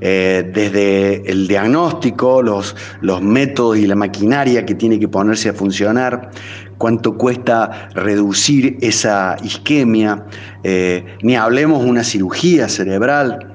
Eh, 0.00 0.50
desde 0.52 1.30
el 1.30 1.46
diagnóstico, 1.48 2.42
los, 2.42 2.76
los 3.00 3.22
métodos 3.22 3.78
y 3.78 3.86
la 3.86 3.94
maquinaria 3.94 4.66
que 4.66 4.74
tiene 4.74 4.98
que 4.98 5.08
ponerse 5.08 5.48
a 5.48 5.54
funcionar, 5.54 6.30
cuánto 6.78 7.16
cuesta 7.16 7.88
reducir 7.94 8.78
esa 8.80 9.36
isquemia, 9.42 10.26
eh, 10.62 11.04
ni 11.22 11.36
hablemos 11.36 11.84
una 11.84 12.04
cirugía 12.04 12.68
cerebral, 12.68 13.54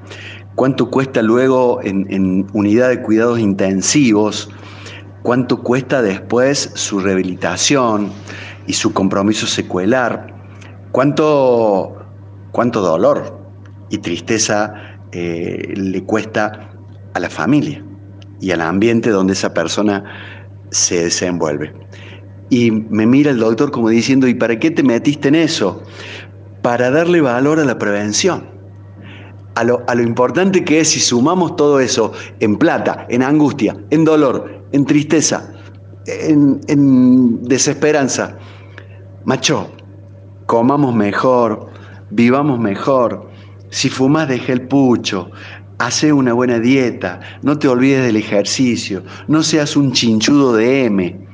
cuánto 0.54 0.90
cuesta 0.90 1.22
luego 1.22 1.80
en, 1.82 2.06
en 2.10 2.46
unidad 2.52 2.88
de 2.88 3.02
cuidados 3.02 3.38
intensivos, 3.38 4.50
cuánto 5.22 5.62
cuesta 5.62 6.02
después 6.02 6.70
su 6.74 7.00
rehabilitación 7.00 8.10
y 8.66 8.72
su 8.72 8.92
compromiso 8.92 9.46
secuelar. 9.46 10.34
¿Cuánto, 10.92 11.96
cuánto 12.50 12.80
dolor 12.80 13.38
y 13.90 13.98
tristeza 13.98 14.74
eh, 15.12 15.72
le 15.76 16.02
cuesta 16.02 16.70
a 17.14 17.20
la 17.20 17.30
familia 17.30 17.84
y 18.40 18.50
al 18.50 18.60
ambiente 18.60 19.10
donde 19.10 19.34
esa 19.34 19.54
persona 19.54 20.04
se 20.70 21.04
desenvuelve? 21.04 21.72
Y 22.50 22.72
me 22.72 23.06
mira 23.06 23.30
el 23.30 23.38
doctor 23.38 23.70
como 23.70 23.88
diciendo, 23.88 24.26
¿y 24.26 24.34
para 24.34 24.58
qué 24.58 24.70
te 24.70 24.82
metiste 24.82 25.28
en 25.28 25.36
eso? 25.36 25.82
Para 26.62 26.90
darle 26.90 27.20
valor 27.20 27.60
a 27.60 27.64
la 27.64 27.78
prevención. 27.78 28.50
A 29.54 29.64
lo, 29.64 29.82
a 29.86 29.94
lo, 29.94 30.02
importante 30.02 30.64
que 30.64 30.80
es 30.80 30.90
si 30.90 31.00
sumamos 31.00 31.56
todo 31.56 31.80
eso 31.80 32.12
en 32.40 32.56
plata, 32.56 33.06
en 33.08 33.22
angustia, 33.22 33.76
en 33.90 34.04
dolor, 34.04 34.64
en 34.72 34.84
tristeza, 34.84 35.52
en, 36.06 37.42
desesperanza. 37.42 38.36
Macho, 39.24 39.70
comamos 40.46 40.94
mejor, 40.94 41.68
vivamos 42.10 42.58
mejor. 42.58 43.28
Si 43.70 43.88
fumas, 43.88 44.28
deja 44.28 44.52
el 44.52 44.66
pucho. 44.66 45.30
Hace 45.78 46.12
una 46.12 46.32
buena 46.32 46.58
dieta. 46.58 47.20
No 47.42 47.58
te 47.58 47.68
olvides 47.68 48.04
del 48.04 48.16
ejercicio. 48.16 49.02
No 49.28 49.42
seas 49.42 49.76
un 49.76 49.92
chinchudo 49.92 50.54
de 50.54 50.84
M. 50.84 51.29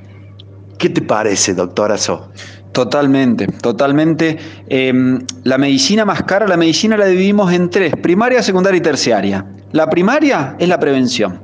¿Qué 0.78 0.90
te 0.90 1.02
parece, 1.02 1.54
doctora 1.54 1.96
So? 1.96 2.28
Totalmente, 2.72 3.46
totalmente. 3.46 4.36
Em, 4.68 5.24
la 5.44 5.56
medicina 5.56 6.04
más 6.04 6.24
cara, 6.24 6.46
la 6.46 6.58
medicina 6.58 6.96
la 6.98 7.06
dividimos 7.06 7.50
en 7.52 7.70
tres, 7.70 7.94
primaria, 7.96 8.42
secundaria 8.42 8.76
y 8.76 8.82
terciaria. 8.82 9.46
La 9.72 9.88
primaria 9.88 10.56
es 10.58 10.68
la 10.68 10.78
prevención. 10.78 11.40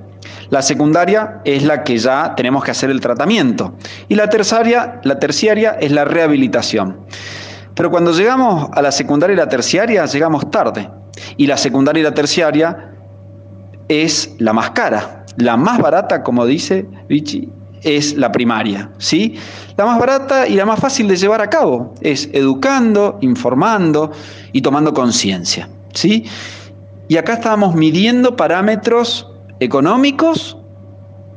La 0.50 0.60
secundaria 0.60 1.40
es 1.46 1.62
la 1.62 1.84
que 1.84 1.96
ya 1.96 2.34
tenemos 2.36 2.62
que 2.62 2.72
hacer 2.72 2.90
el 2.90 3.00
tratamiento. 3.00 3.74
Y 4.08 4.14
la 4.16 4.28
terciaria, 4.28 5.00
la 5.04 5.18
terciaria 5.18 5.70
es 5.80 5.90
la 5.90 6.04
rehabilitación. 6.04 6.98
Pero 7.74 7.90
cuando 7.90 8.12
llegamos 8.12 8.68
a 8.72 8.82
la 8.82 8.92
secundaria 8.92 9.32
y 9.32 9.38
la 9.38 9.48
terciaria, 9.48 10.04
llegamos 10.04 10.50
tarde. 10.50 10.90
Y 11.38 11.46
la 11.46 11.56
secundaria 11.56 12.00
y 12.00 12.04
la 12.04 12.12
terciaria 12.12 12.92
es 13.88 14.34
la 14.38 14.52
más 14.52 14.72
cara. 14.72 15.24
La 15.36 15.56
más 15.56 15.78
barata, 15.78 16.22
como 16.22 16.44
dice 16.44 16.86
Vichy, 17.08 17.50
es 17.82 18.16
la 18.16 18.30
primaria, 18.32 18.90
¿sí? 18.98 19.34
La 19.76 19.84
más 19.84 19.98
barata 19.98 20.46
y 20.46 20.54
la 20.54 20.64
más 20.66 20.80
fácil 20.80 21.08
de 21.08 21.16
llevar 21.16 21.40
a 21.40 21.50
cabo 21.50 21.94
es 22.00 22.28
educando, 22.32 23.18
informando 23.20 24.12
y 24.52 24.62
tomando 24.62 24.92
conciencia, 24.92 25.68
¿sí? 25.92 26.24
Y 27.08 27.16
acá 27.16 27.34
estábamos 27.34 27.74
midiendo 27.74 28.36
parámetros 28.36 29.28
económicos 29.60 30.56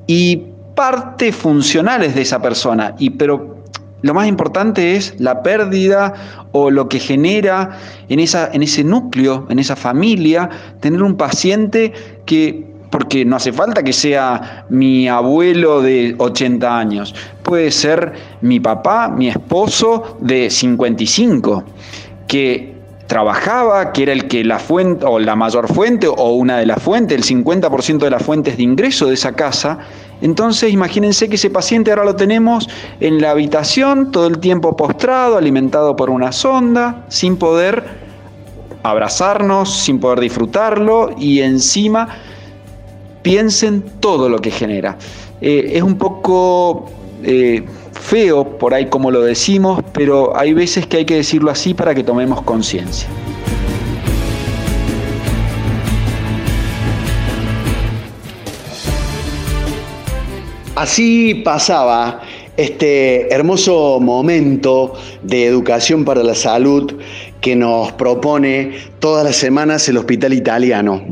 y 0.07 0.43
partes 0.75 1.35
funcionales 1.35 2.15
de 2.15 2.21
esa 2.21 2.41
persona, 2.41 2.95
y 2.99 3.11
pero 3.11 3.55
lo 4.01 4.13
más 4.13 4.27
importante 4.27 4.95
es 4.95 5.15
la 5.19 5.41
pérdida 5.41 6.13
o 6.51 6.69
lo 6.69 6.87
que 6.89 6.99
genera 6.99 7.77
en, 8.07 8.19
esa, 8.19 8.51
en 8.53 8.61
ese 8.61 8.83
núcleo, 8.83 9.47
en 9.49 9.57
esa 9.57 9.75
familia, 9.75 10.49
tener 10.79 11.01
un 11.01 11.15
paciente 11.17 11.91
que, 12.27 12.74
porque 12.89 13.25
no 13.25 13.36
hace 13.36 13.51
falta 13.51 13.83
que 13.83 13.93
sea 13.93 14.65
mi 14.69 15.07
abuelo 15.07 15.81
de 15.81 16.15
80 16.17 16.77
años, 16.77 17.15
puede 17.43 17.71
ser 17.71 18.13
mi 18.41 18.59
papá, 18.59 19.07
mi 19.09 19.27
esposo 19.27 20.17
de 20.21 20.49
55, 20.49 21.63
que 22.27 22.75
trabajaba, 23.07 23.93
que 23.93 24.03
era 24.03 24.13
el 24.13 24.27
que 24.27 24.43
la 24.43 24.59
fuente, 24.59 25.05
o 25.05 25.19
la 25.19 25.36
mayor 25.36 25.71
fuente, 25.71 26.07
o 26.07 26.31
una 26.31 26.57
de 26.57 26.65
las 26.65 26.81
fuentes, 26.81 27.17
el 27.17 27.43
50% 27.45 27.99
de 27.99 28.09
las 28.09 28.23
fuentes 28.23 28.57
de 28.57 28.63
ingreso 28.63 29.07
de 29.07 29.13
esa 29.13 29.33
casa. 29.33 29.79
Entonces, 30.21 30.71
imagínense 30.71 31.29
que 31.29 31.36
ese 31.36 31.49
paciente 31.49 31.91
ahora 31.91 32.05
lo 32.05 32.15
tenemos 32.15 32.67
en 32.99 33.21
la 33.21 33.31
habitación, 33.31 34.11
todo 34.11 34.27
el 34.27 34.39
tiempo 34.39 34.75
postrado, 34.75 35.38
alimentado 35.38 35.95
por 35.95 36.09
una 36.09 36.31
sonda, 36.31 37.05
sin 37.09 37.38
poder 37.38 37.83
abrazarnos, 38.81 39.77
sin 39.77 39.99
poder 39.99 40.19
disfrutarlo, 40.19 41.11
y 41.17 41.41
encima 41.41 42.07
piensen 43.26 43.84
todo 43.99 44.30
lo 44.30 44.38
que 44.38 44.51
genera. 44.51 44.99
Eh, 45.41 45.71
es 45.73 45.82
un 45.82 45.97
poco 45.97 46.91
eh, 47.23 47.63
feo 47.91 48.59
por 48.59 48.76
ahí 48.76 48.86
como 48.86 49.09
lo 49.09 49.23
decimos, 49.23 49.82
pero 49.93 50.38
hay 50.38 50.53
veces 50.53 50.86
que 50.86 50.97
hay 50.97 51.05
que 51.05 51.15
decirlo 51.15 51.49
así 51.49 51.73
para 51.73 51.95
que 51.95 52.03
tomemos 52.03 52.43
conciencia. 52.43 53.09
Así 60.76 61.41
pasaba 61.43 62.21
este 62.57 63.34
hermoso 63.34 63.99
momento 63.99 64.93
de 65.23 65.47
educación 65.47 66.05
para 66.05 66.21
la 66.21 66.36
salud 66.36 66.93
que 67.45 67.55
nos 67.55 67.91
propone 67.91 68.71
todas 68.97 69.23
las 69.23 69.35
semanas 69.35 69.87
el 69.87 69.97
Hospital 69.97 70.33
Italiano. 70.33 71.05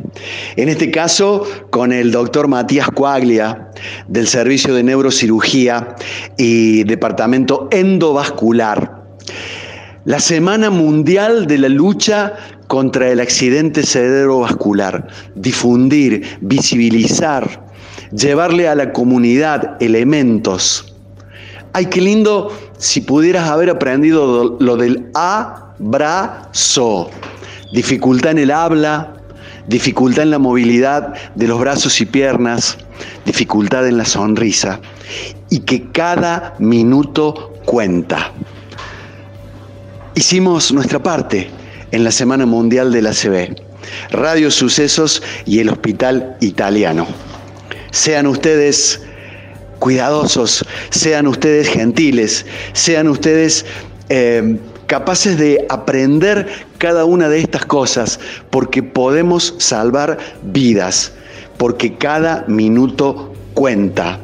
En 0.55 0.67
este 0.67 0.89
caso, 0.89 1.43
con 1.69 1.93
el 1.93 2.11
doctor 2.11 2.47
Matías 2.47 2.88
Coaglia, 2.88 3.69
del 4.07 4.25
Servicio 4.25 4.73
de 4.73 4.81
Neurocirugía 4.81 5.95
y 6.36 6.86
Departamento 6.86 7.67
Endovascular. 7.69 9.03
La 10.05 10.19
Semana 10.19 10.71
Mundial 10.71 11.45
de 11.45 11.59
la 11.59 11.69
Lucha 11.69 12.34
contra 12.65 13.11
el 13.11 13.19
Accidente 13.19 13.84
Cerebrovascular. 13.84 15.07
Difundir, 15.36 16.39
visibilizar, 16.41 17.63
llevarle 18.11 18.67
a 18.67 18.73
la 18.73 18.91
comunidad 18.91 19.77
elementos. 19.79 20.95
Ay, 21.73 21.86
qué 21.86 22.01
lindo 22.01 22.51
si 22.79 23.01
pudieras 23.01 23.49
haber 23.49 23.69
aprendido 23.69 24.57
lo 24.59 24.77
del 24.77 25.11
abrazo. 25.80 27.09
Dificultad 27.71 28.32
en 28.32 28.39
el 28.39 28.51
habla, 28.51 29.13
dificultad 29.67 30.24
en 30.24 30.32
la 30.32 30.39
movilidad 30.39 31.13
de 31.36 31.47
los 31.47 31.59
brazos 31.59 31.99
y 32.01 32.05
piernas, 32.05 32.78
dificultad 33.26 33.88
en 33.88 33.97
la 33.97 34.05
sonrisa 34.05 34.80
y 35.49 35.59
que 35.59 35.91
cada 35.91 36.55
minuto 36.59 37.53
cuenta. 37.65 38.32
Hicimos 40.15 40.71
nuestra 40.71 41.01
parte 41.01 41.49
en 41.91 42.03
la 42.03 42.11
Semana 42.11 42.45
Mundial 42.45 42.91
de 42.91 43.01
la 43.01 43.11
CB, 43.11 43.55
Radio 44.11 44.51
Sucesos 44.51 45.24
y 45.45 45.59
el 45.59 45.69
Hospital 45.69 46.38
Italiano. 46.39 47.07
Sean 47.91 48.28
ustedes 48.28 49.01
cuidadosos, 49.80 50.63
sean 50.91 51.28
ustedes 51.28 51.67
gentiles, 51.67 52.45
sean 52.74 53.07
ustedes 53.07 53.65
eh, 54.09 54.57
capaces 54.93 55.39
de 55.39 55.65
aprender 55.69 56.47
cada 56.77 57.03
una 57.05 57.27
de 57.27 57.39
estas 57.39 57.65
cosas, 57.65 58.19
porque 58.51 58.83
podemos 58.83 59.55
salvar 59.57 60.19
vidas, 60.43 61.13
porque 61.57 61.95
cada 61.95 62.45
minuto 62.47 63.33
cuenta, 63.55 64.19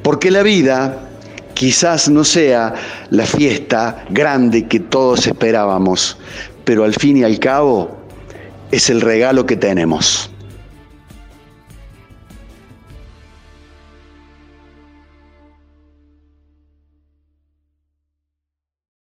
porque 0.00 0.30
la 0.30 0.42
vida 0.42 1.10
quizás 1.52 2.08
no 2.08 2.24
sea 2.24 2.72
la 3.10 3.26
fiesta 3.26 4.02
grande 4.08 4.66
que 4.66 4.80
todos 4.80 5.26
esperábamos, 5.26 6.16
pero 6.64 6.84
al 6.84 6.94
fin 6.94 7.18
y 7.18 7.24
al 7.24 7.38
cabo 7.38 7.94
es 8.70 8.88
el 8.88 9.02
regalo 9.02 9.44
que 9.44 9.56
tenemos. 9.56 10.27